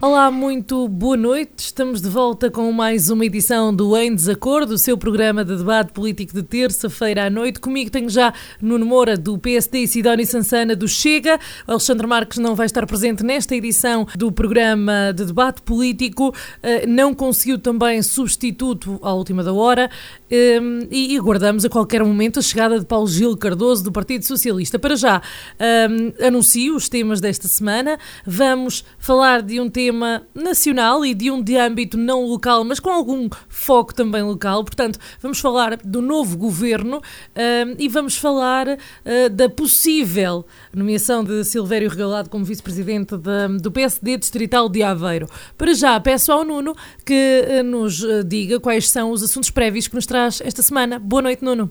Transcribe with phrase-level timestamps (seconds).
[0.00, 1.54] Olá, muito boa noite.
[1.58, 5.90] Estamos de volta com mais uma edição do Em Desacordo, o seu programa de debate
[5.92, 7.58] político de terça-feira à noite.
[7.58, 11.40] Comigo tenho já Nuno Moura, do PSD, e Sidónia Sansana, do Chega.
[11.66, 16.32] Alexandre Marques não vai estar presente nesta edição do programa de debate político.
[16.62, 19.90] Eh, não conseguiu também substituto à última da hora
[20.30, 20.60] eh,
[20.92, 24.78] e aguardamos a qualquer momento a chegada de Paulo Gil Cardoso, do Partido Socialista.
[24.78, 25.20] Para já,
[25.58, 25.88] eh,
[26.24, 27.98] anuncio os temas desta semana.
[28.24, 32.78] Vamos falar de um tema tema nacional e de um de âmbito não local, mas
[32.78, 34.62] com algum foco também local.
[34.62, 40.44] Portanto, vamos falar do novo governo uh, e vamos falar uh, da possível
[40.74, 43.14] nomeação de Silvério Regalado como vice-presidente
[43.62, 45.26] do PSD Distrital de Aveiro.
[45.56, 49.94] Para já, peço ao Nuno que uh, nos diga quais são os assuntos prévios que
[49.94, 50.98] nos traz esta semana.
[50.98, 51.70] Boa noite, Nuno.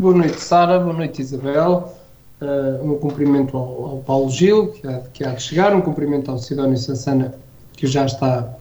[0.00, 0.80] Boa noite, Sara.
[0.80, 1.97] Boa noite, Isabel.
[2.40, 6.30] Uh, um cumprimento ao, ao, Paulo Gil, que há, que há de chegar, um cumprimento
[6.30, 7.34] ao Sidónio Sassana,
[7.72, 8.54] que já está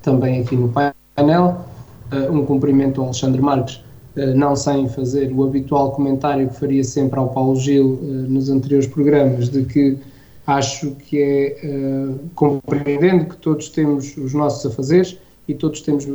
[0.00, 1.66] também aqui no painel,
[2.10, 3.84] uh, um cumprimento ao Alexandre Marques,
[4.16, 8.86] uh, não sem fazer o habitual comentário que faria sempre ao Paulo Gil nos anteriores
[8.86, 9.98] programas, de que
[10.46, 16.06] acho que é, compreendendo que todos temos os nossos afazeres e todos temos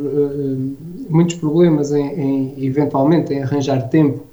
[1.10, 4.24] muitos problemas em, em, eventualmente, em arranjar tempo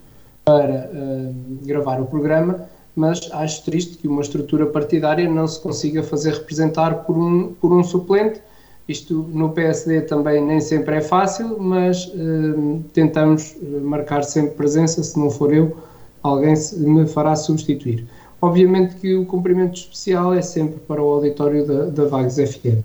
[0.47, 1.35] para uh,
[1.67, 7.03] gravar o programa, mas acho triste que uma estrutura partidária não se consiga fazer representar
[7.03, 8.41] por um, por um suplente.
[8.89, 15.03] Isto no PSD também nem sempre é fácil, mas uh, tentamos marcar sempre presença.
[15.03, 15.77] Se não for eu,
[16.23, 18.07] alguém me fará substituir.
[18.41, 22.85] Obviamente que o cumprimento especial é sempre para o auditório da, da Vagos FM.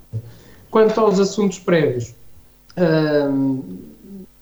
[0.72, 2.16] Quanto aos assuntos prévios,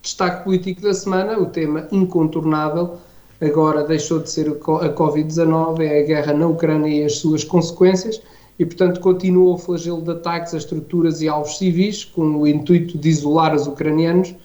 [0.01, 2.97] destaque político da semana, o tema incontornável
[3.41, 8.21] agora deixou de ser a Covid-19, é a guerra na Ucrânia e as suas consequências,
[8.57, 12.97] e portanto continua o flagelo de ataques a estruturas e alvos civis, com o intuito
[12.97, 14.35] de isolar os ucranianos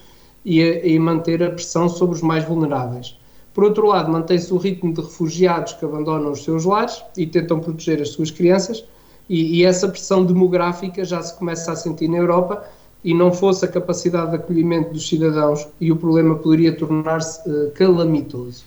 [0.45, 3.19] e, a, e manter a pressão sobre os mais vulneráveis.
[3.53, 7.61] Por outro lado, mantém-se o ritmo de refugiados que abandonam os seus lares e tentam
[7.61, 8.85] proteger as suas crianças,
[9.29, 12.65] e, e essa pressão demográfica já se começa a sentir na Europa,
[13.05, 17.71] e não fosse a capacidade de acolhimento dos cidadãos, e o problema poderia tornar-se uh,
[17.73, 18.65] calamitoso.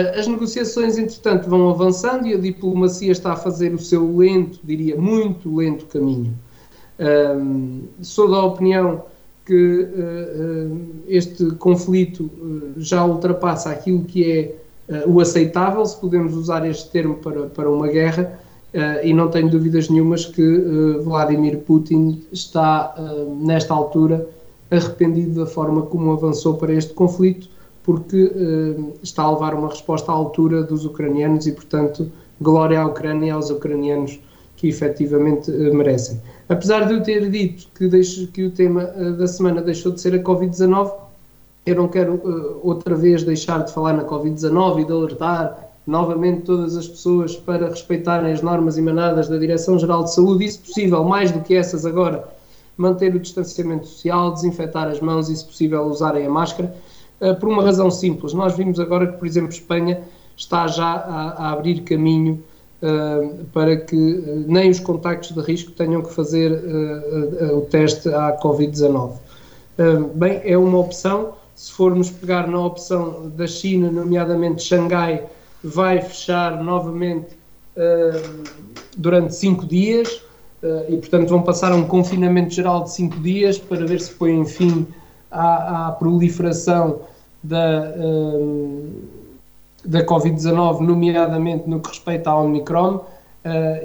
[0.00, 4.60] Uh, as negociações, entretanto, vão avançando e a diplomacia está a fazer o seu lento,
[4.64, 6.34] diria muito lento caminho.
[6.98, 9.04] Um, sou da opinião
[9.46, 12.30] que uh, este conflito
[12.76, 14.54] já ultrapassa aquilo que é
[15.06, 18.38] o aceitável, se podemos usar este termo para, para uma guerra,
[18.74, 24.28] Uh, e não tenho dúvidas nenhumas que uh, Vladimir Putin está, uh, nesta altura,
[24.70, 27.48] arrependido da forma como avançou para este conflito,
[27.88, 28.30] porque
[29.02, 33.30] está a levar uma resposta à altura dos ucranianos e, portanto, glória à Ucrânia e
[33.30, 34.20] aos ucranianos
[34.56, 36.20] que efetivamente merecem.
[36.50, 40.14] Apesar de eu ter dito que, deixo, que o tema da semana deixou de ser
[40.14, 40.92] a Covid-19,
[41.64, 46.76] eu não quero outra vez deixar de falar na Covid-19 e de alertar novamente todas
[46.76, 51.32] as pessoas para respeitarem as normas emanadas da Direção-Geral de Saúde e, se possível, mais
[51.32, 52.28] do que essas agora,
[52.76, 56.87] manter o distanciamento social, desinfetar as mãos e, se possível, usarem a máscara, uh,
[57.40, 58.32] por uma razão simples.
[58.32, 60.02] Nós vimos agora que, por exemplo, Espanha
[60.36, 62.42] está já a, a abrir caminho
[62.82, 66.52] uh, para que uh, nem os contactos de risco tenham que fazer
[67.52, 69.12] o teste à Covid-19.
[70.14, 71.32] bem, é uma opção.
[71.54, 75.24] Se formos pegar na opção da China, nomeadamente Xangai,
[75.62, 77.36] vai fechar novamente
[77.76, 78.44] uh,
[78.96, 80.22] durante cinco dias
[80.62, 84.12] uh, e, portanto, vão passar a um confinamento geral de cinco dias para ver se
[84.12, 84.86] põe fim
[85.30, 87.00] à, à proliferação
[87.42, 88.86] da, uh,
[89.84, 93.00] da Covid-19, nomeadamente no que respeita ao Omicron.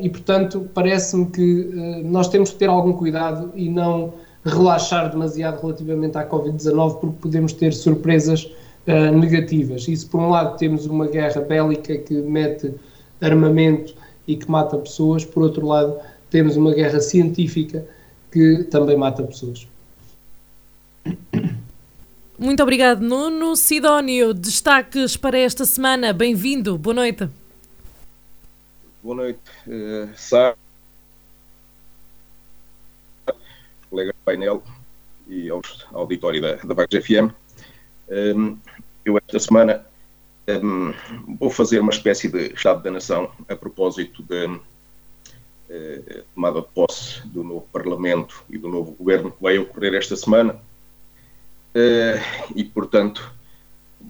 [0.02, 4.14] e, portanto, parece-me que nós temos que ter algum cuidado e não
[4.46, 8.46] relaxar demasiado relativamente à Covid-19, porque podemos ter surpresas
[8.88, 9.88] uh, negativas.
[9.88, 12.74] Isso, por um lado, temos uma guerra bélica que mete
[13.22, 13.96] armamento
[14.28, 15.96] e que mata pessoas, por outro lado,
[16.30, 17.86] temos uma guerra científica
[18.32, 19.68] que também mata pessoas.
[22.38, 23.56] Muito obrigado, Nuno.
[23.56, 26.12] Sidónio, destaques para esta semana.
[26.12, 27.30] Bem-vindo, boa noite.
[29.02, 30.56] boa noite, uh, Sá,
[33.90, 34.64] colegas do painel
[35.28, 37.32] e aos auditório da, da Vagos FM.
[38.10, 38.58] Um,
[39.06, 39.86] eu esta semana
[40.48, 40.94] um,
[41.40, 47.26] vou fazer uma espécie de Estado da Nação a propósito da uh, tomada de posse
[47.28, 50.60] do novo Parlamento e do novo Governo que vai ocorrer esta semana.
[51.76, 53.34] Uh, e, portanto,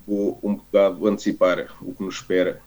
[0.06, 2.62] vou um bocado antecipar o que nos espera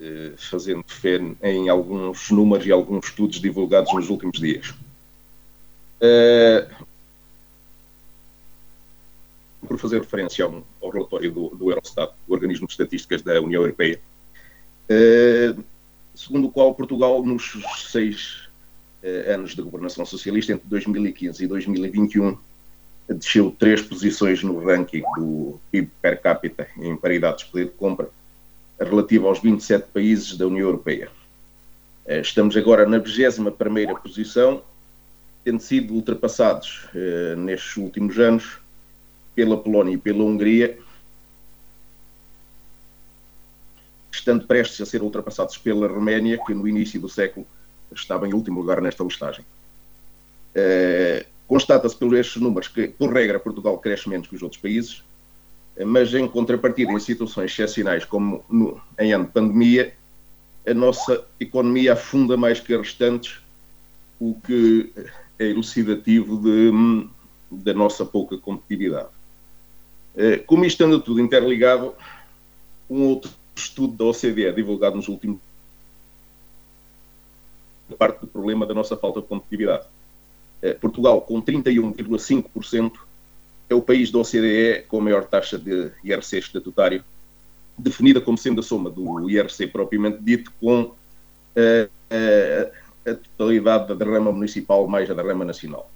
[0.00, 4.70] eh, fazendo fé em alguns números e alguns estudos divulgados nos últimos dias.
[6.00, 6.86] Uh,
[9.66, 13.60] por fazer referência ao, ao relatório do, do, Eurostat, o Organismo de Estatísticas da União
[13.60, 14.00] Europeia,
[14.88, 15.64] uh,
[16.14, 17.56] segundo o qual Portugal, nos
[17.90, 18.48] seis
[19.02, 22.38] uh, anos de governação socialista, entre 2015 e 2021,
[23.14, 28.10] desceu três posições no ranking do PIB per capita em paridade de poder de compra
[28.78, 31.10] relativa aos 27 países da União Europeia.
[32.06, 33.50] Eh, estamos agora na 21
[34.00, 34.62] posição,
[35.44, 38.58] tendo sido ultrapassados eh, nestes últimos anos
[39.34, 40.78] pela Polónia e pela Hungria,
[44.12, 47.46] estando prestes a ser ultrapassados pela Roménia, que no início do século
[47.94, 49.44] estava em último lugar nesta listagem.
[50.54, 55.02] Eh, constata-se pelos estes números que, por regra, Portugal cresce menos que os outros países,
[55.84, 59.94] mas em contrapartida, em situações excepcionais como no, em ano de pandemia,
[60.66, 63.40] a nossa economia afunda mais que as restantes,
[64.20, 64.92] o que
[65.38, 66.40] é elucidativo
[67.50, 69.08] da nossa pouca competitividade.
[70.16, 71.94] Eh, como isto anda tudo interligado,
[72.90, 75.40] um outro estudo da OCDE, divulgado nos últimos
[77.96, 79.86] parte do problema da nossa falta de competitividade.
[80.62, 82.92] Eh, Portugal, com 31,5%
[83.70, 87.04] é o país da OCDE com a maior taxa de IRC estatutário,
[87.76, 90.94] definida como sendo a soma do IRC propriamente dito com uh,
[91.54, 92.72] uh,
[93.06, 95.90] a totalidade da derrama municipal mais a derrama nacional.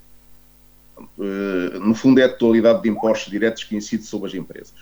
[1.18, 4.74] No fundo, é a totalidade de impostos diretos que incide sobre as empresas.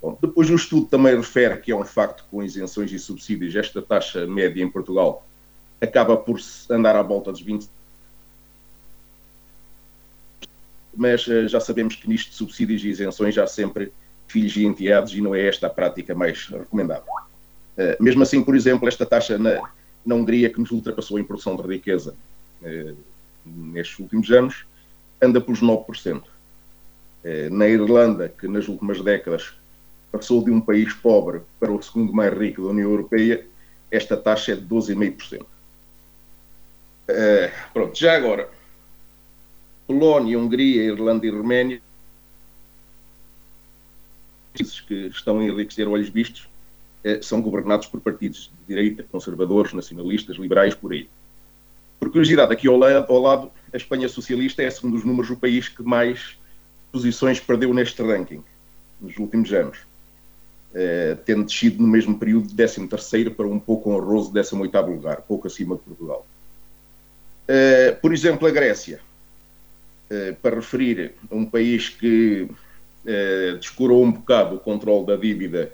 [0.00, 3.82] Bom, depois, o estudo também refere que é um facto com isenções e subsídios, esta
[3.82, 5.26] taxa média em Portugal
[5.80, 6.38] acaba por
[6.70, 7.68] andar à volta dos 20
[10.94, 13.92] mas uh, já sabemos que nisto de subsídios e isenções há sempre
[14.28, 17.04] filhos e enteados e não é esta a prática mais recomendada.
[17.76, 19.60] Uh, mesmo assim, por exemplo, esta taxa na,
[20.04, 22.14] na Hungria, que nos ultrapassou em produção de riqueza
[22.62, 22.96] uh,
[23.44, 24.64] nestes últimos anos,
[25.20, 26.22] anda pelos 9%.
[27.50, 29.52] na Irlanda, que nas últimas décadas
[30.10, 33.46] passou de um país pobre para o segundo mais rico da União Europeia,
[33.88, 35.46] esta taxa é de 12,5%.
[37.72, 38.48] pronto, já agora,
[39.86, 41.82] Polónia, Hungria, Irlanda e Roménia,
[44.52, 46.48] países que estão a enriquecer olhos vistos,
[47.04, 51.08] eh, são governados por partidos de direita, conservadores, nacionalistas, liberais, por aí.
[51.98, 55.82] Por curiosidade, aqui ao lado, a Espanha socialista é, segundo os números, o país que
[55.82, 56.36] mais
[56.90, 58.42] posições perdeu neste ranking
[59.00, 59.78] nos últimos anos,
[60.74, 65.46] eh, tendo descido no mesmo período de 13 para um pouco honroso 18 lugar, pouco
[65.46, 66.26] acima de Portugal.
[67.48, 69.00] Eh, por exemplo, a Grécia,
[70.42, 72.48] para referir um país que
[73.04, 75.72] eh, descurou um bocado o controle da dívida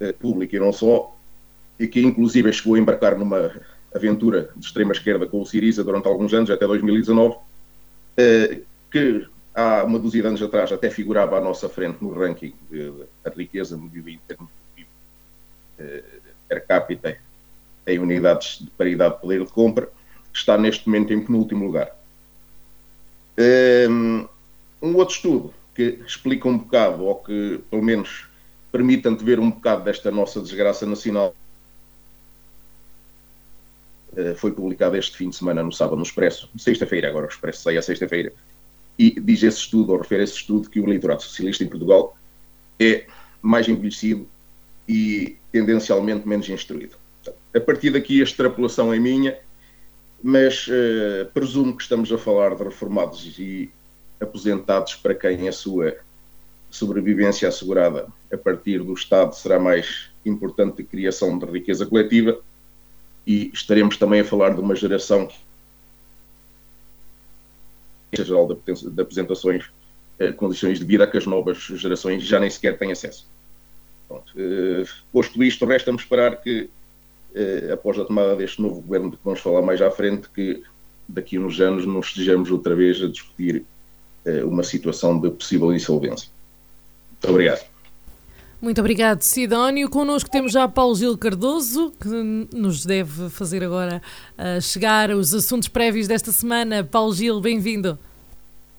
[0.00, 1.16] eh, pública e não só,
[1.78, 3.52] e que inclusive chegou a embarcar numa
[3.94, 7.36] aventura de extrema esquerda com o Siriza durante alguns anos, até 2019,
[8.90, 12.54] que há uma dúzia de anos atrás até figurava à nossa frente no ranking
[13.24, 14.86] da riqueza medida em termos de
[16.48, 17.16] per capita
[17.86, 19.88] em unidades de paridade de poder de compra,
[20.36, 21.96] está neste momento em penúltimo lugar.
[23.36, 24.26] Ehm,
[24.80, 28.26] um outro estudo que explica um bocado, ou que pelo menos
[28.70, 31.34] permite antever um bocado desta nossa desgraça nacional,
[34.16, 37.62] eh, foi publicado este fim de semana no sábado no Expresso, sexta-feira, agora o Expresso
[37.62, 38.32] sai à sexta-feira,
[38.98, 42.16] e diz esse estudo, ou refere esse estudo, que o eleitorado socialista em Portugal
[42.78, 43.06] é
[43.42, 44.26] mais envelhecido
[44.88, 46.96] e tendencialmente menos instruído.
[47.54, 49.38] A partir daqui, a extrapolação é minha,
[50.22, 53.70] mas uh, presumo que estamos a falar de reformados e
[54.20, 55.96] aposentados para quem a sua
[56.70, 62.40] sobrevivência assegurada a partir do Estado será mais importante de criação de riqueza coletiva
[63.26, 65.28] e estaremos também a falar de uma geração
[68.12, 69.66] geral de apresentações,
[70.20, 73.28] uh, condições de vida a que as novas gerações já nem sequer têm acesso.
[74.08, 76.75] Pronto, uh, posto isto, resta-me esperar que eh,
[77.72, 80.62] após a tomada deste novo governo, de que vamos falar mais à frente, que
[81.08, 83.64] daqui a uns anos não estejamos outra vez a discutir
[84.24, 86.28] eh, uma situação de possível insolvência.
[87.12, 87.64] Muito obrigado.
[88.60, 89.88] Muito obrigado, Sidónio.
[89.88, 92.08] Connosco temos já Paulo Gil Cardoso, que
[92.56, 94.02] nos deve fazer agora
[94.36, 96.82] uh, chegar os assuntos prévios desta semana.
[96.82, 97.98] Paulo Gil, bem-vindo.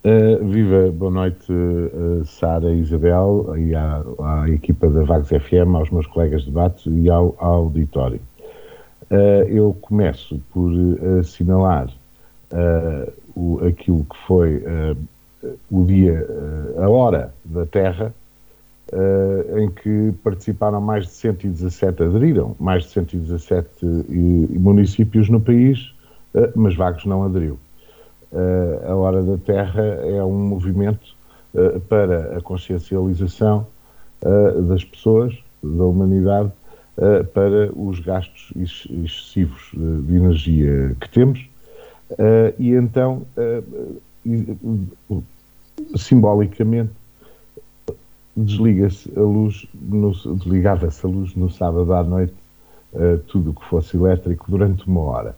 [0.03, 5.75] Uh, viva, boa noite, uh, Sara e Isabel, e à, à, equipa da Vagos FM,
[5.75, 8.19] aos meus colegas de debate e ao, ao auditório.
[9.09, 10.71] Uh, eu começo por
[11.19, 11.89] assinalar
[13.35, 14.63] o, aquilo que foi
[15.69, 16.25] o dia,
[16.77, 18.13] a hora da Terra,
[19.57, 23.85] em que participaram mais de 117, aderiram mais de 117
[24.57, 25.93] municípios no país,
[26.55, 27.59] mas Vagos não aderiu.
[28.31, 31.15] Uh, a Hora da Terra é um movimento
[31.53, 33.65] uh, para a consciencialização
[34.21, 35.33] uh, das pessoas,
[35.63, 36.51] da humanidade,
[37.33, 41.47] para os gastos excessivos de energia que temos.
[42.57, 43.25] e então,
[45.95, 46.91] simbolicamente,
[48.35, 52.33] desliga-se a luz, desligava-se a luz no sábado à noite,
[53.27, 55.35] tudo o que fosse elétrico, durante uma hora.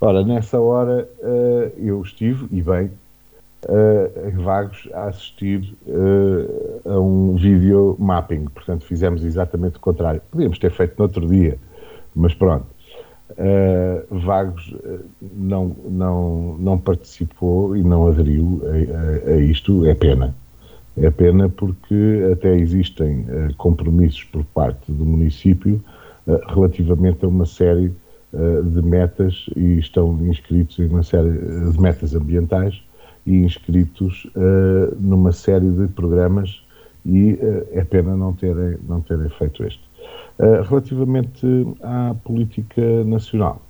[0.00, 2.90] Ora, nessa hora uh, eu estive, e bem,
[3.68, 8.46] uh, Vagos, a assistir uh, a um vídeo mapping.
[8.46, 10.20] Portanto, fizemos exatamente o contrário.
[10.30, 11.58] Podíamos ter feito no outro dia,
[12.14, 12.66] mas pronto.
[14.10, 14.74] Vagos
[15.20, 19.86] não, não, não participou e não aderiu a, a, a, isto.
[19.86, 20.34] É pena.
[20.96, 25.80] É pena porque até existem compromissos por parte do município
[26.48, 27.92] relativamente a uma série
[28.30, 32.82] eh, de metas e estão inscritos em uma série de metas ambientais
[33.28, 36.62] e inscritos uh, numa série de programas
[37.04, 39.82] e uh, é pena não terem, não terem feito este.
[40.38, 41.46] Uh, relativamente
[41.82, 43.60] à política nacional,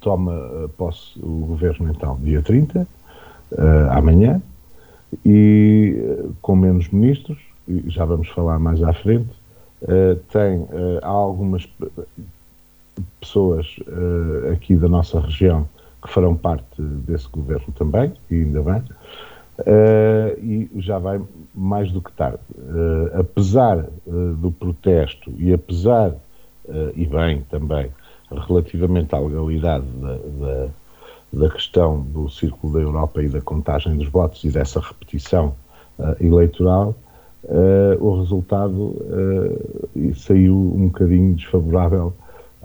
[0.00, 2.86] toma posse o governo então dia 30,
[3.90, 4.40] amanhã,
[5.24, 5.96] e
[6.40, 9.28] com menos ministros, e já vamos falar mais à frente,
[10.30, 10.64] tem
[11.02, 11.68] há algumas
[13.20, 13.66] pessoas
[14.52, 15.68] aqui da nossa região
[16.06, 18.82] que farão parte desse governo também, e ainda bem,
[19.58, 21.20] uh, e já vai
[21.54, 22.38] mais do que tarde.
[22.56, 23.84] Uh, apesar
[24.38, 26.14] do protesto e apesar,
[26.94, 27.90] e bem também,
[28.48, 30.68] relativamente à legalidade da, da,
[31.32, 35.54] da, questão do Círculo da Europa e da contagem dos votos e dessa repetição
[36.20, 36.96] eleitoral,
[38.00, 38.96] o resultado
[40.16, 42.12] saiu um bocadinho desfavorável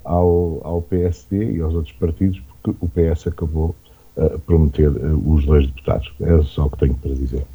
[0.03, 3.75] ao, ao PSD e aos outros partidos, porque o PS acabou
[4.15, 6.11] uh, por meter uh, os dois deputados.
[6.21, 7.45] É só o que tenho para dizer.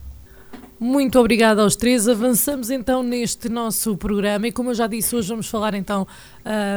[0.79, 2.07] Muito obrigada aos três.
[2.07, 6.07] Avançamos então neste nosso programa e, como eu já disse, hoje vamos falar então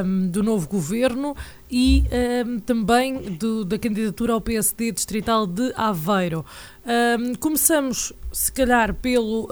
[0.05, 1.35] um, do novo governo
[1.69, 2.05] e
[2.45, 6.45] um, também do, da candidatura ao PSD distrital de Aveiro.
[6.85, 9.49] Um, começamos, se calhar, pelo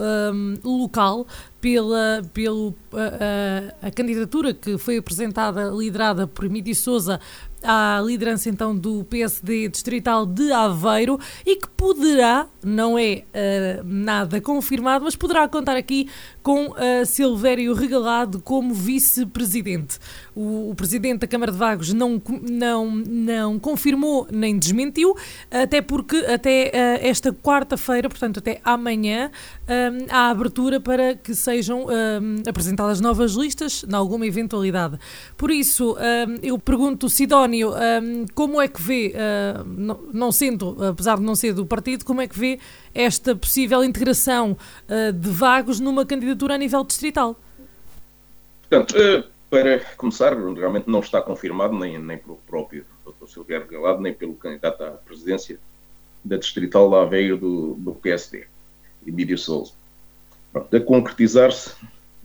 [0.63, 1.27] local,
[1.59, 7.19] pela pelo, a, a, a, candidatura que foi apresentada, liderada por Emílio Souza
[7.67, 14.39] à liderança então do PSD distrital de Aveiro e que poderá, não é uh, nada
[14.39, 16.09] confirmado, mas poderá contar aqui
[16.41, 19.99] com uh, Silvério Regalado como vice-presidente.
[20.33, 25.13] O, o, presidente da Câmara de Vagos não, não, não confirmou nem desmentiu,
[25.51, 29.29] até porque até uh, esta quarta-feira, portanto até amanhã,
[29.67, 34.97] um, há abertura para que sejam um, apresentadas novas listas, em alguma eventualidade.
[35.35, 37.09] Por isso, um, eu pergunto,
[37.57, 37.73] Sidónio,
[38.35, 42.21] como é que vê, uh, não, não, sendo, apesar de não ser do partido, como
[42.21, 42.59] é que vê
[42.93, 47.35] esta possível integração uh, de vagos numa candidatura a nível distrital?
[48.69, 53.27] Portanto, uh, para começar, realmente não está confirmado nem, nem pelo próprio Dr.
[53.27, 55.59] Silvério Galado, nem pelo candidato à presidência
[56.23, 58.45] da distrital da Aveiro do, do PSD.
[59.05, 59.71] Emílio Souza.
[60.51, 61.73] Pronto, a concretizar-se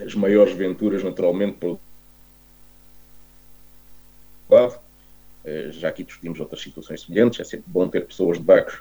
[0.04, 1.80] as maiores venturas, naturalmente, pelo
[4.50, 4.81] lado.
[5.44, 7.40] Eh, já aqui discutimos outras situações semelhantes.
[7.40, 8.74] É sempre bom ter pessoas de Bacos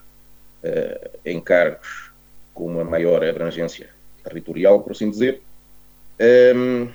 [0.63, 2.11] uh, em cargos
[2.53, 3.89] com uma maior abrangência
[4.23, 5.41] territorial, por assim dizer.
[6.19, 6.89] Um, ehm,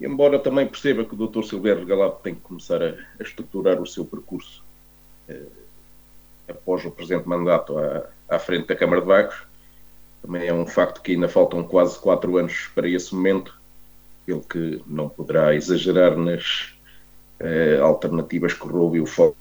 [0.00, 1.42] embora também perceba que o Dr.
[1.44, 4.62] Silvério Galado tem que começar a, a estruturar o seu percurso
[5.30, 5.52] uh,
[6.48, 9.36] após o presente mandato à, à frente da Câmara de Vagos,
[10.20, 13.58] também é um facto que ainda faltam quase quatro anos para esse momento,
[14.28, 16.75] ele que não poderá exagerar nas
[17.40, 19.36] uh, alternativas que o roubo e o fogo.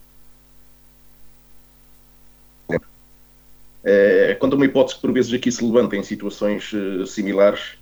[2.70, 7.78] Uh, quanto a uma hipótese que por vezes aqui se levanta em situações uh, similares,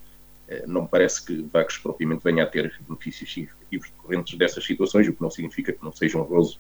[0.68, 5.14] não me parece que Vagos propriamente venha a ter benefícios significativos decorrentes dessas situações, o
[5.14, 6.60] que não significa que não seja honroso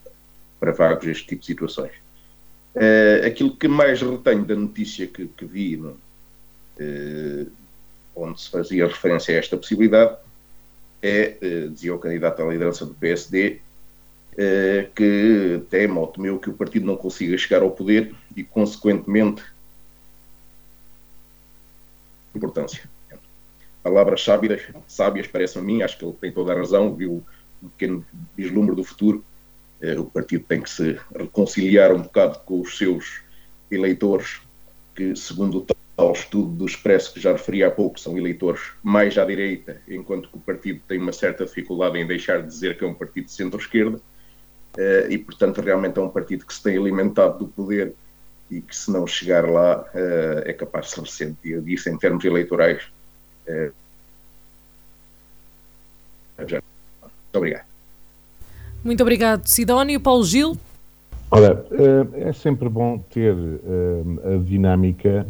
[0.59, 1.91] para Vagos este tipo de situações.
[3.27, 5.79] aquilo que mais retenho da notícia que, que vi
[8.15, 10.17] onde se fazia referência a esta possibilidade,
[11.03, 13.59] é, dizia o candidato à liderança do PSD,
[14.95, 19.43] que teme ou temeu que o partido não consiga chegar ao poder e, consequentemente,
[22.33, 22.89] importância.
[23.83, 27.21] Palavras sábias, sábias parecem a mim, acho que ele tem toda a razão, viu
[27.61, 28.03] um pequeno
[28.35, 29.23] vislumbre do futuro.
[29.99, 33.21] O partido tem que se reconciliar um bocado com os seus
[33.69, 34.39] eleitores,
[34.95, 39.17] que, segundo o tal estudo do Expresso que já referi há pouco, são eleitores mais
[39.17, 42.83] à direita, enquanto que o partido tem uma certa dificuldade em deixar de dizer que
[42.83, 43.99] é um partido de centro-esquerda,
[44.77, 47.93] eh, e, portanto, realmente é um partido que se tem alimentado do poder
[48.49, 52.23] e que, se não chegar lá, eh, é capaz de se ressentir disso em termos
[52.25, 52.83] eleitorais.
[53.47, 53.71] Eh,
[56.37, 56.63] muito
[57.35, 57.65] obrigado.
[58.83, 59.99] Muito obrigado, Sidónio.
[59.99, 60.57] Paulo Gil.
[61.35, 61.65] Ora,
[62.13, 63.35] é sempre bom ter
[64.23, 65.25] a dinâmica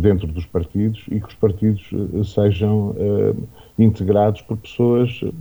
[0.00, 1.90] dentro dos partidos e que os partidos
[2.32, 2.94] sejam
[3.76, 5.32] integrados por pessoas de,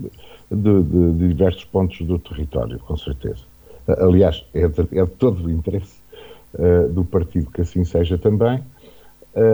[0.49, 3.43] de, de, diversos pontos do território, com certeza.
[3.99, 5.99] Aliás, é de, é de todo o interesse
[6.89, 8.63] do partido que assim seja também,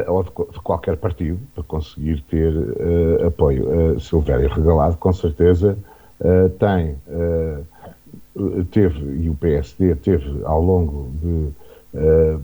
[0.08, 0.32] ou de,
[0.64, 2.54] qualquer partido, para conseguir ter
[3.28, 4.00] apoio.
[4.00, 5.78] se houver irregalado, com certeza
[6.58, 6.96] tem
[8.72, 11.50] teve, e o PSD teve ao longo de,
[11.98, 12.42] uh,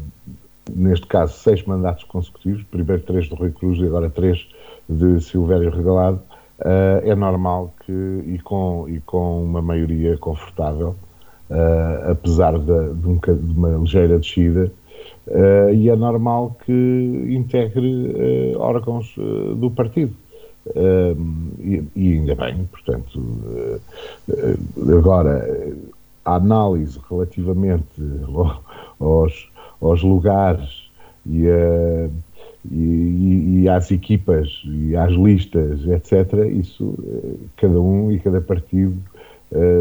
[0.76, 4.48] neste caso, seis mandatos consecutivos, primeiro três do Rui Cruz e agora três
[4.90, 6.22] de Silvério Regalado,
[6.60, 10.96] uh, é normal que, e com, e com uma maioria confortável,
[11.50, 14.72] uh, apesar de, de, um, de, uma ligeira descida,
[15.74, 19.14] e é normal que integre órgãos
[19.58, 20.14] do partido.
[20.76, 23.82] E, ainda bem, portanto, uh,
[24.30, 25.76] uh, agora
[26.26, 28.02] a análise relativamente
[29.00, 29.50] aos,
[29.82, 30.90] aos lugares
[31.26, 32.10] e, a,
[32.72, 36.98] e, e, às equipas e às listas, etc., isso
[37.56, 38.98] cada um e cada partido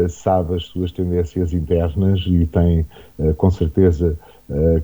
[0.09, 2.85] sabe as suas tendências internas e tem
[3.35, 4.17] com certeza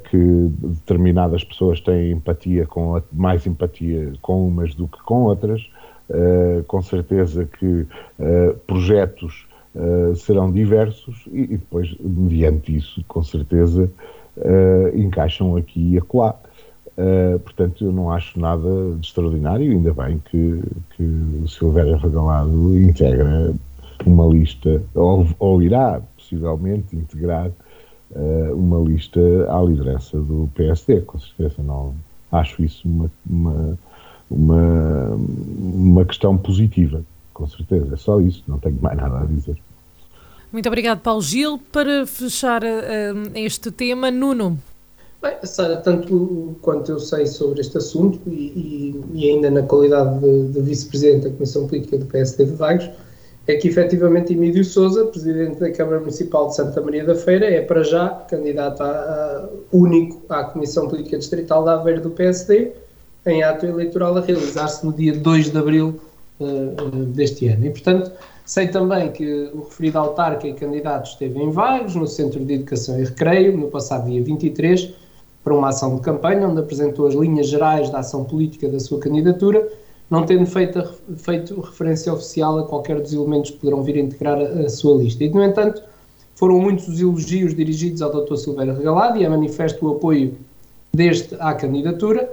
[0.09, 5.65] que determinadas pessoas têm empatia com mais empatia com umas do que com outras
[6.13, 13.23] uh, com certeza que uh, projetos uh, serão diversos e, e, depois, mediante isso, com
[13.23, 13.89] certeza,
[14.95, 16.33] encaixam aqui e acolá.
[17.43, 20.59] portanto, eu não acho nada de extraordinário, ainda bem que,
[20.97, 23.53] que o Silvério Regalado integra
[24.03, 27.51] uma lista, ou, ou irá possivelmente integrar
[28.55, 31.93] uma lista à liderança do PSD, com certeza não
[32.31, 33.77] acho isso uma, uma
[34.29, 37.93] uma, uma questão positiva, com certeza.
[37.93, 39.57] É só isso, não tenho mais nada a dizer.
[40.51, 41.59] Muito obrigado, Paulo Gil.
[41.71, 44.59] Para fechar uh, este tema, Nuno.
[45.19, 50.19] Bem, Sara, tanto quanto eu sei sobre este assunto e, e, e ainda na qualidade
[50.19, 52.89] de, de vice-presidente da Comissão Política do PSD de Vagos,
[53.47, 57.61] é que efetivamente Emílio Souza, presidente da Câmara Municipal de Santa Maria da Feira, é
[57.61, 62.73] para já candidato a, a, único à Comissão Política Distrital da Aveiro do PSD
[63.25, 65.99] em ato eleitoral a realizar-se no dia 2 de abril
[66.39, 67.65] uh, deste ano.
[67.65, 68.11] E, portanto,
[68.45, 72.99] sei também que o referido autarca e candidato esteve em Vagos, no Centro de Educação
[72.99, 74.93] e Recreio, no passado dia 23,
[75.43, 78.99] para uma ação de campanha, onde apresentou as linhas gerais da ação política da sua
[78.99, 79.67] candidatura,
[80.09, 80.83] não tendo feito,
[81.17, 85.01] feito referência oficial a qualquer dos elementos que poderão vir a integrar a, a sua
[85.01, 85.23] lista.
[85.23, 85.81] E, no entanto,
[86.35, 88.35] foram muitos os elogios dirigidos ao Dr.
[88.35, 90.37] Silveira Regalado e é manifesto o apoio
[90.93, 92.31] deste à candidatura,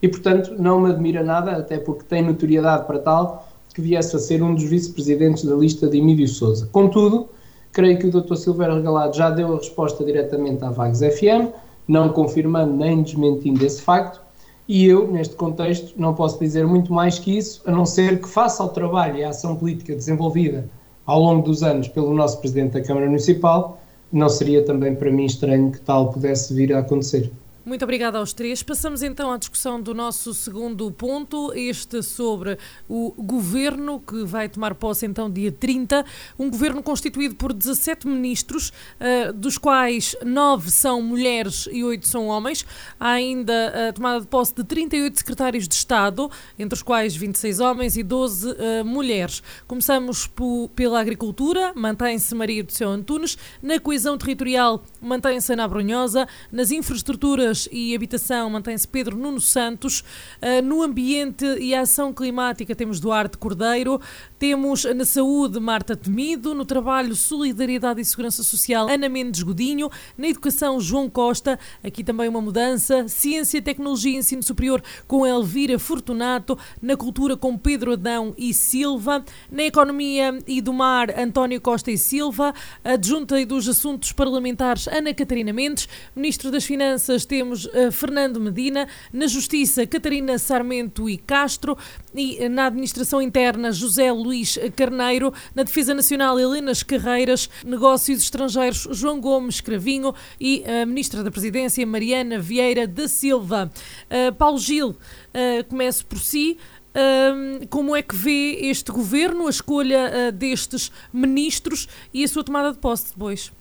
[0.00, 4.18] e, portanto, não me admira nada, até porque tem notoriedade para tal, que viesse a
[4.18, 6.68] ser um dos vice-presidentes da lista de Emílio Souza.
[6.72, 7.28] Contudo,
[7.72, 8.34] creio que o Dr.
[8.34, 11.52] Silveira Regalado já deu a resposta diretamente à Vagos FM,
[11.86, 14.20] não confirmando nem desmentindo esse facto,
[14.68, 18.28] e eu, neste contexto, não posso dizer muito mais que isso, a não ser que,
[18.28, 20.68] face ao trabalho e à ação política desenvolvida
[21.06, 23.80] ao longo dos anos pelo nosso Presidente da Câmara Municipal,
[24.12, 27.32] não seria também para mim estranho que tal pudesse vir a acontecer.
[27.68, 28.62] Muito obrigada aos três.
[28.62, 32.56] Passamos então à discussão do nosso segundo ponto, este sobre
[32.88, 36.02] o governo que vai tomar posse então dia 30.
[36.38, 42.28] Um governo constituído por 17 ministros, uh, dos quais 9 são mulheres e 8 são
[42.28, 42.64] homens.
[42.98, 47.60] Há ainda a tomada de posse de 38 secretários de Estado, entre os quais 26
[47.60, 49.42] homens e 12 uh, mulheres.
[49.66, 50.26] Começamos
[50.74, 53.36] pela agricultura, mantém-se Maria do Céu Antunes.
[53.62, 56.26] Na coesão territorial, mantém-se Ana Brunhosa.
[56.50, 60.00] Nas infraestruturas, e Habitação mantém-se Pedro Nuno Santos.
[60.42, 64.00] Uh, no Ambiente e Ação Climática temos Duarte Cordeiro.
[64.38, 70.28] Temos na saúde Marta Temido, no trabalho Solidariedade e Segurança Social Ana Mendes Godinho, na
[70.28, 76.56] educação João Costa, aqui também uma mudança, Ciência, Tecnologia e Ensino Superior com Elvira Fortunato,
[76.80, 81.98] na cultura com Pedro Adão e Silva, na economia e do mar António Costa e
[81.98, 88.38] Silva, adjunta e dos assuntos parlamentares Ana Catarina Mendes, Ministro das Finanças temos uh, Fernando
[88.38, 91.76] Medina, na Justiça Catarina Sarmento e Castro
[92.14, 98.86] e na Administração Interna José Luís Luís Carneiro, na Defesa Nacional Helenas Carreiras, Negócios Estrangeiros
[98.92, 103.70] João Gomes Cravinho e a Ministra da Presidência Mariana Vieira da Silva.
[104.04, 106.58] Uh, Paulo Gil, uh, começo por si.
[106.90, 112.72] Uh, como é que vê este governo, a escolha destes ministros e a sua tomada
[112.72, 113.52] de posse depois?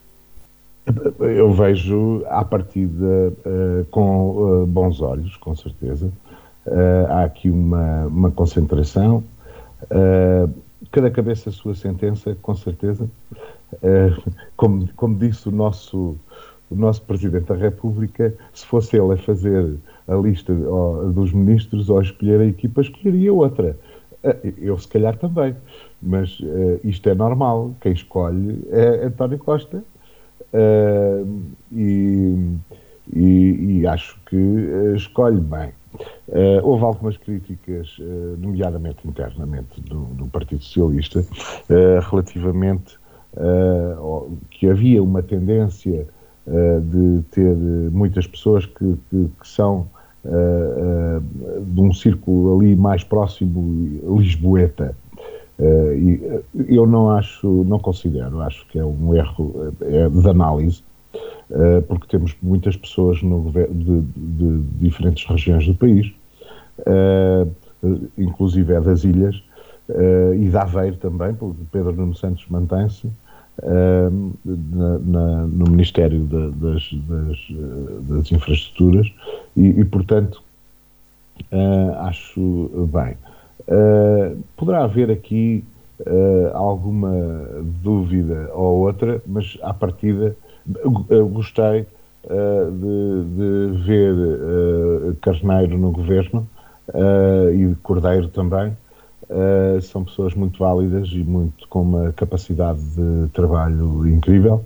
[1.19, 3.34] Eu vejo à partida
[3.91, 6.10] com bons olhos, com certeza.
[7.10, 9.21] há aqui uma, uma concentração,
[9.84, 10.52] Uh,
[10.92, 13.10] cada cabeça a sua sentença, com certeza.
[13.74, 16.18] Uh, como, como disse o nosso,
[16.70, 19.76] o nosso Presidente da República, se fosse ele a fazer
[20.08, 20.54] a lista
[21.13, 23.78] dos ministros ou a escolher a equipa, escolheria outra.
[24.24, 25.56] Uh, eu, se calhar, também.
[26.02, 26.38] Mas
[26.84, 27.74] isto é normal.
[27.82, 29.84] Quem escolhe é António Costa.
[31.74, 32.36] E,
[33.13, 34.36] e, e, acho que
[34.96, 35.72] escolhe bem.
[36.28, 42.98] Uh, houve algumas críticas, uh, nomeadamente internamente do, do Partido Socialista, uh, relativamente
[44.50, 46.08] que havia uma tendência
[46.48, 47.56] de ter
[47.91, 49.88] muitas pessoas que, que, que são
[50.24, 54.96] de um círculo ali mais próximo lisboeta.
[56.67, 60.82] eu não acho, não considero, acho que é um erro é de análise
[61.88, 66.12] porque temos muitas pessoas no, de, de, diferentes regiões do país,
[66.86, 67.47] eh,
[68.17, 69.41] inclusive é das ilhas,
[69.89, 73.10] eh, e da Aveiro também, porque Pedro Nuno Santos mantém-se,
[74.45, 77.38] no Ministério da, das, das,
[78.08, 79.12] das, Infraestruturas
[79.56, 80.43] e, e portanto,
[82.01, 83.17] acho bem.
[84.56, 85.63] poderá haver aqui
[86.53, 87.12] alguma
[87.82, 90.36] dúvida ou outra, mas à partida
[91.32, 91.86] gostei
[92.25, 96.47] uh, de, de, ver uh, Carneiro no governo
[96.89, 98.75] uh, e Cordeiro também.
[99.82, 104.63] são pessoas muito válidas e muito com uma capacidade de trabalho incrível.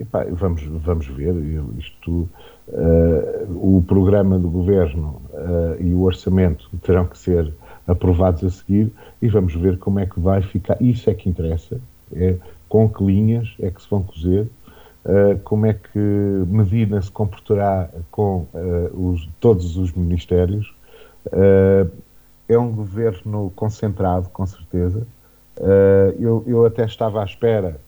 [0.00, 1.34] Epá, vamos, vamos ver
[1.78, 2.28] isto.
[3.48, 5.22] o programa do governo
[5.78, 7.52] e o orçamento terão que ser
[7.86, 10.76] aprovados a seguir e vamos ver como é que vai ficar.
[10.80, 11.80] Isso é que interessa.
[12.12, 12.34] É
[12.70, 14.48] com que linhas é que se vão cozer,
[15.04, 20.72] uh, como é que Medina se comportará com uh, os, todos os ministérios.
[21.26, 21.90] Uh,
[22.48, 25.06] é um governo concentrado, com certeza.
[26.18, 27.78] Eu, eu, até estava à espera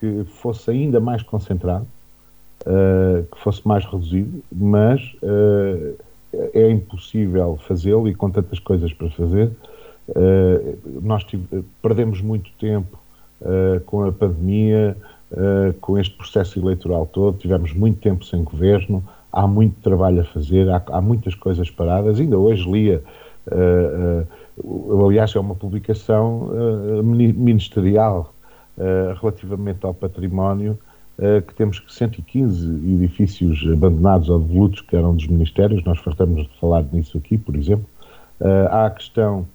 [0.00, 1.86] que fosse ainda mais concentrado,
[3.30, 5.14] que fosse mais reduzido, mas
[6.54, 9.50] é impossível fazê-lo e com tantas coisas para fazer.
[11.02, 13.01] nós tive, perdemos muito tempo
[13.42, 14.96] uh, com a pandemia,
[15.30, 19.02] uh, com este processo eleitoral todo, tivemos muito tempo sem governo,
[19.32, 22.18] há muito trabalho a fazer, há, há muitas coisas paradas.
[22.18, 23.02] Ainda hoje lia,
[23.48, 26.50] uh, aliás, é uma publicação
[27.02, 28.32] ministerial
[29.20, 30.78] relativamente ao património,
[31.46, 36.84] que temos 115 edifícios abandonados ou devolutos que eram dos ministérios, nós fartamos de falar
[36.92, 37.86] nisso aqui, por exemplo.
[38.70, 39.46] há a questão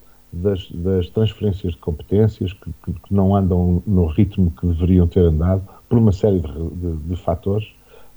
[0.41, 5.21] das, das transferências de competências que, que, que, não andam no ritmo que deveriam ter
[5.21, 7.67] andado, por uma série de, de, de fatores.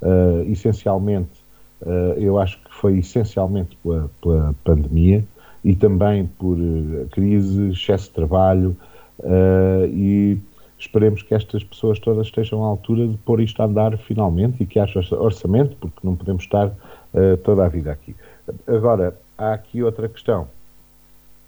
[0.02, 1.30] Uh, essencialmente,
[1.83, 5.24] uh, eu acho que foi essencialmente pela, pela pandemia
[5.62, 8.76] e também por uh, crise, excesso de trabalho
[9.92, 10.38] e
[10.78, 14.66] esperemos que estas pessoas todas estejam à altura de pôr isto a andar finalmente e
[14.66, 16.72] que haja orçamento, porque não podemos estar
[17.44, 18.16] toda a vida aqui.
[18.66, 20.48] Agora, há aqui outra questão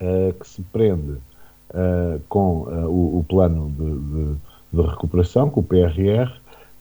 [0.02, 5.60] uh, que se prende uh, com uh, o, o, plano de, de, de, recuperação, com
[5.60, 6.30] o PRR,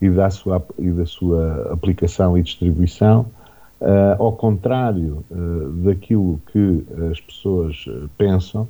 [0.00, 3.26] e da sua, e da sua aplicação e distribuição,
[4.18, 5.24] ao contrário
[5.84, 7.84] daquilo que as pessoas
[8.18, 8.66] pensam,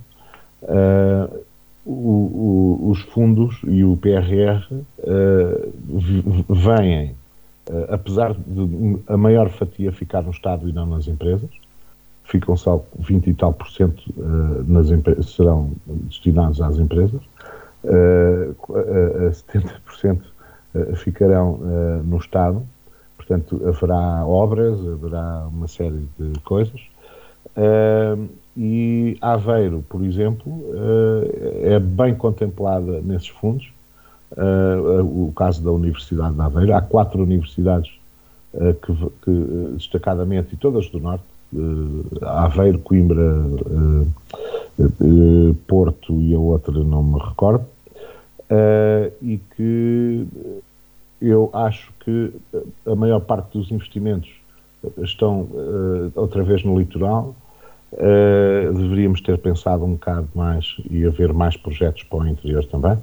[1.86, 4.62] o, o, os fundos e o PRR
[6.50, 7.14] vêm,
[7.88, 11.48] apesar de a maior fatia ficar no Estado e não nas empresas,
[12.32, 14.86] ficam só 20 e tal por cento uh, nas
[15.26, 15.70] serão
[16.08, 17.20] destinados às empresas,
[17.84, 20.18] uh, uh, 70%
[20.74, 22.62] eh, ficarão uh, no Estado,
[23.18, 26.80] portanto haverá obras, haverá uma série de coisas.
[28.56, 30.64] e Aveiro, por exemplo,
[31.62, 33.70] é bem contemplada nesses fundos.
[35.04, 37.92] o caso da Universidade de Aveiro, há quatro universidades
[38.82, 41.24] que, que, destacadamente, e todas do Norte,
[42.22, 43.44] Aveiro, Coimbra,
[45.66, 47.64] Porto e a outra não me recordo,
[49.20, 50.26] e que
[51.20, 52.32] eu acho que
[52.86, 54.30] a maior parte dos investimentos
[54.98, 55.46] estão
[56.14, 57.34] outra vez no litoral,
[58.74, 62.98] deveríamos ter pensado um bocado mais e haver mais projetos para o interior também.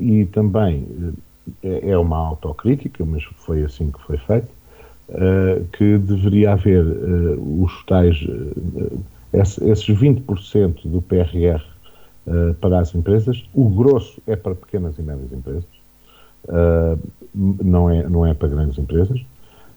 [0.00, 0.86] E também
[1.62, 4.48] é uma autocrítica, mas foi assim que foi feito,
[5.08, 8.16] uh, que deveria haver os tais,
[9.32, 11.62] esses 20% do PRR
[12.60, 15.64] para as empresas, o grosso é para pequenas e médias empresas,
[17.34, 19.20] não, é, não é para grandes empresas,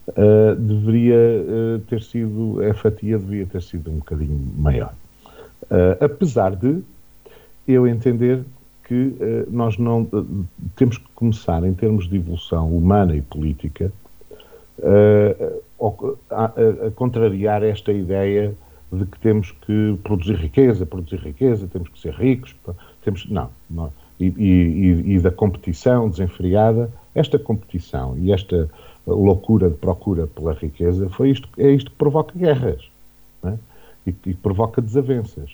[0.10, 4.94] uh, deveria uh, ter sido, a fatia devia ter sido um bocadinho maior.
[5.64, 6.82] Uh, apesar de
[7.68, 8.44] eu entender
[8.84, 9.16] que
[9.50, 10.08] nós não
[10.76, 13.92] temos que começar, em termos de evolução humana e política,
[14.82, 18.54] a, a, a contrariar esta ideia
[18.92, 22.56] de que temos que produzir riqueza, produzir riqueza, temos que ser ricos,
[23.04, 28.70] temos não, não e, e, e, da competição desenfreada, esta competição e esta
[29.06, 32.90] loucura de procura pela riqueza, foi isto, é isto que provoca guerras
[33.44, 33.54] é?
[34.08, 35.52] e, e provoca desavenças.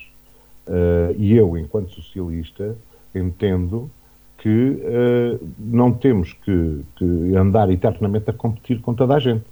[0.67, 2.75] Uh, e eu, enquanto socialista,
[3.13, 3.89] entendo
[4.41, 9.45] que uh, não temos que, que, andar eternamente a competir com toda a gente.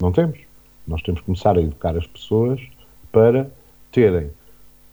[0.00, 0.38] Não temos.
[0.86, 2.60] Nós temos que começar a educar as pessoas
[3.10, 3.50] para
[3.90, 4.30] terem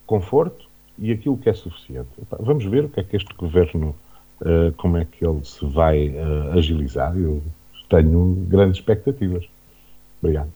[0.07, 2.09] conforto e aquilo que é suficiente.
[2.39, 3.95] Vamos ver o que é que este governo,
[4.41, 6.15] uh, como é que ele se vai
[6.57, 7.15] agilizar.
[7.15, 7.43] Eu
[7.89, 9.47] tenho grandes expectativas.
[10.19, 10.49] Obrigado.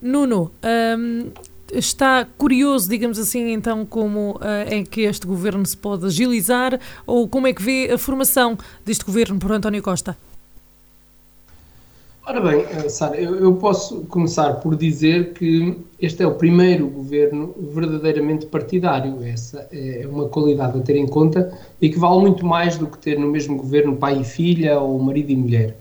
[0.00, 1.30] Nuno, um,
[1.72, 7.28] está curioso, digamos assim, então, como uh, é que este governo se pode agilizar ou
[7.28, 10.16] como é que vê a formação deste governo por António Costa?
[12.26, 16.86] Ora bem, eh, Sara, eu, eu, posso começar por dizer que este é o primeiro
[16.86, 19.20] governo verdadeiramente partidário.
[19.24, 22.98] Essa é uma qualidade a ter em conta e que vale muito mais do que
[22.98, 25.76] ter no mesmo governo pai e filha ou marido e mulher.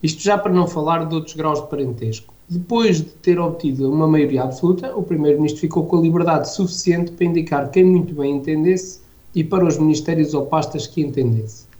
[0.00, 2.32] Isto já para não falar de outros graus de parentesco.
[2.50, 7.24] Depois de ter obtido uma maioria absoluta, o primeiro-ministro ficou com a liberdade suficiente para
[7.24, 11.70] indicar quem muito bem entendesse e para os ministérios ou pastas que entendesse.